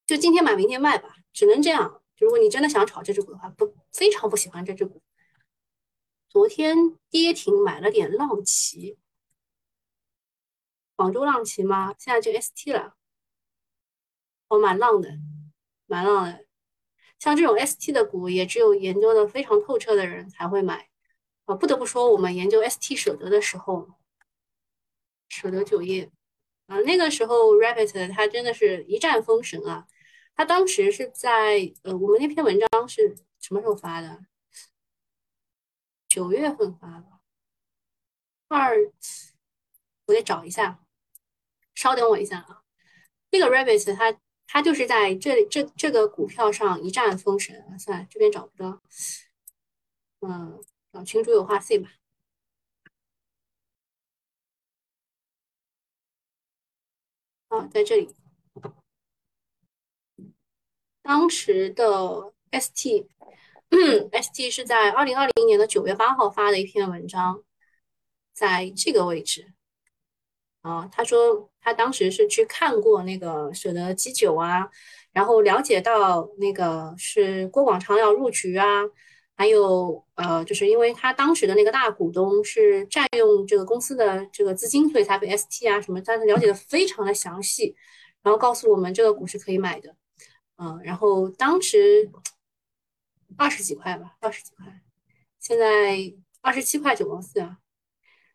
[0.06, 2.02] 就今天买，明天卖吧，只能这样。
[2.18, 5.00] 如果你真的想炒这只股的话，不非常不喜欢这只股。
[6.30, 8.96] 昨天跌停买了点浪奇，
[10.94, 11.92] 广州浪奇吗？
[11.98, 12.94] 现在就 ST 了，
[14.46, 15.10] 我，蛮浪的，
[15.86, 16.46] 蛮浪的。
[17.18, 20.88] 像这种 ST 的股，也只有研究的非常透彻的人才会买。
[21.46, 23.88] 啊不得不说，我们研究 ST 舍得的时候，
[25.28, 26.12] 舍得酒业
[26.68, 29.84] 啊，那个时候 Rabbit 它真的是一战封神啊！
[30.36, 34.20] 他当时是在呃，我们那篇文章是什么时候发的？
[36.10, 37.20] 九月份发的。
[38.48, 38.76] 二，
[40.06, 40.84] 我得找一下，
[41.74, 42.62] 稍等我一下啊。
[43.30, 47.78] 那个 Rabbit 它它就是在这里这这个股票上一战封神啊！
[47.78, 48.82] 算了，这边找不到，
[50.20, 50.62] 嗯。
[50.92, 51.88] 找，群主有话费吧。
[57.46, 58.12] 啊，在这里，
[61.02, 63.06] 当时的 ST
[63.70, 67.42] ST，ST 是在二零二零年的九月八号发的一篇文章，
[68.32, 69.52] 在这个位置。
[70.62, 74.68] 啊，他说他当时是去看过那个舍得基酒啊，
[75.12, 78.84] 然后了解到那个是郭广昌要入局啊。
[79.36, 87.74] 还有呃，就是因为他当时的那个大股东是占用这个公司的这个资金，所以才被 ST 啊什么，他了解的非常的详细，
[88.22, 89.96] 然后告诉我们这个股是可以买的，
[90.58, 92.10] 嗯，然后当时
[93.36, 94.82] 二十几块吧，二十几块，
[95.38, 97.58] 现在二十七块九毛四啊，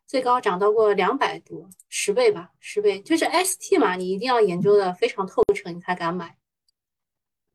[0.06, 6.36] 最高涨到过两百多，十倍吧，十倍，就是 ST 嘛，你一定要研究的非常透彻，你才敢买，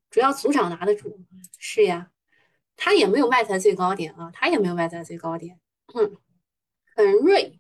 [0.10, 1.20] 主要组长拿得住，
[1.58, 2.12] 是呀。
[2.84, 5.60] 它也没有卖在最高点啊，它也没有卖在最高点。
[5.94, 6.18] 嗯，
[6.96, 7.60] 恒瑞，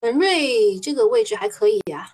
[0.00, 2.10] 恒瑞这个位置还可以呀，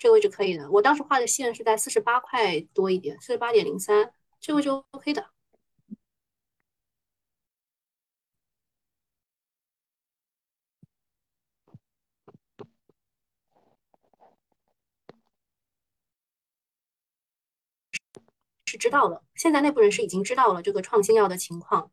[0.00, 0.70] 这个位置可以的。
[0.70, 5.30] 我当时画的线是在四十八块多一点，四十八点零三，这个就 OK 的。
[18.64, 21.90] 是知道了，现在内部人士已经知道了这个创新药的情况，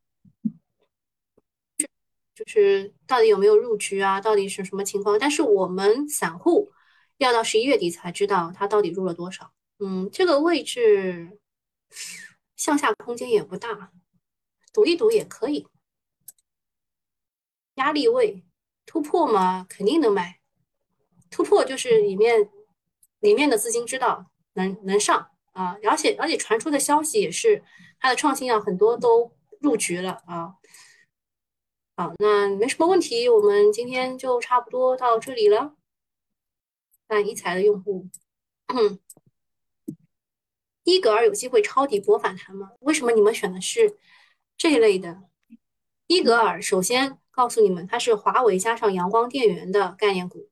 [2.35, 4.21] 就是到底有没有入局啊？
[4.21, 5.17] 到底是什么情况？
[5.19, 6.71] 但是我们散户
[7.17, 9.51] 要到十一月底才知道它到底入了多少。
[9.79, 11.39] 嗯，这个位置
[12.55, 13.91] 向下空间也不大，
[14.73, 15.67] 赌一赌也可以。
[17.75, 18.43] 压力位
[18.85, 20.39] 突破嘛，肯定能买。
[21.29, 22.49] 突破就是里面
[23.19, 25.29] 里面的资金知道能能上。
[25.53, 27.63] 啊，而且而且传出的消息也是，
[27.99, 30.53] 它的创新药很多都入局了啊。
[31.95, 35.75] 好，那没什么问题，我们今天就差不多到这里了。
[37.07, 38.07] 看一财的用户，
[40.83, 42.71] 伊格尔有机会抄底博反弹吗？
[42.79, 43.97] 为什么你们选的是
[44.57, 45.23] 这一类的？
[46.07, 50.49] 伊格尔首先告诉你们，它是华为加上阳光电源的概念股。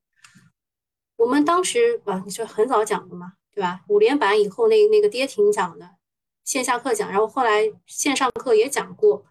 [1.18, 3.34] 我们当时啊，你是很早讲的嘛。
[3.56, 3.86] 对吧？
[3.88, 5.96] 五连板以后那那个跌停讲的，
[6.44, 9.26] 线下课讲，然后后来线上课也讲过。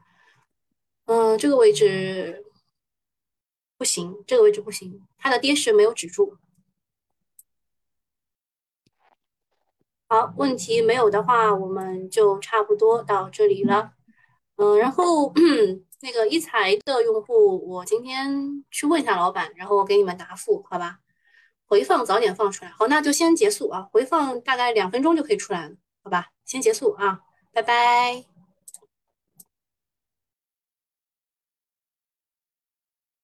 [1.04, 2.42] 嗯，这个位置
[3.76, 6.38] 不行，这个位置不行，它的跌势没有止住。
[10.08, 13.92] 好，问题没有的话，我们就差不多到这里了。
[14.56, 15.32] 嗯，然后
[16.02, 20.98] 那个一财的用户，我今天去问一下老板，然后我给你们答复，好吧？
[21.66, 26.28] 回放早点放出来，好，那就先结束啊，回放大概两分钟就可以出来了，好吧？
[26.44, 27.20] 先结束啊，
[27.52, 28.33] 拜拜。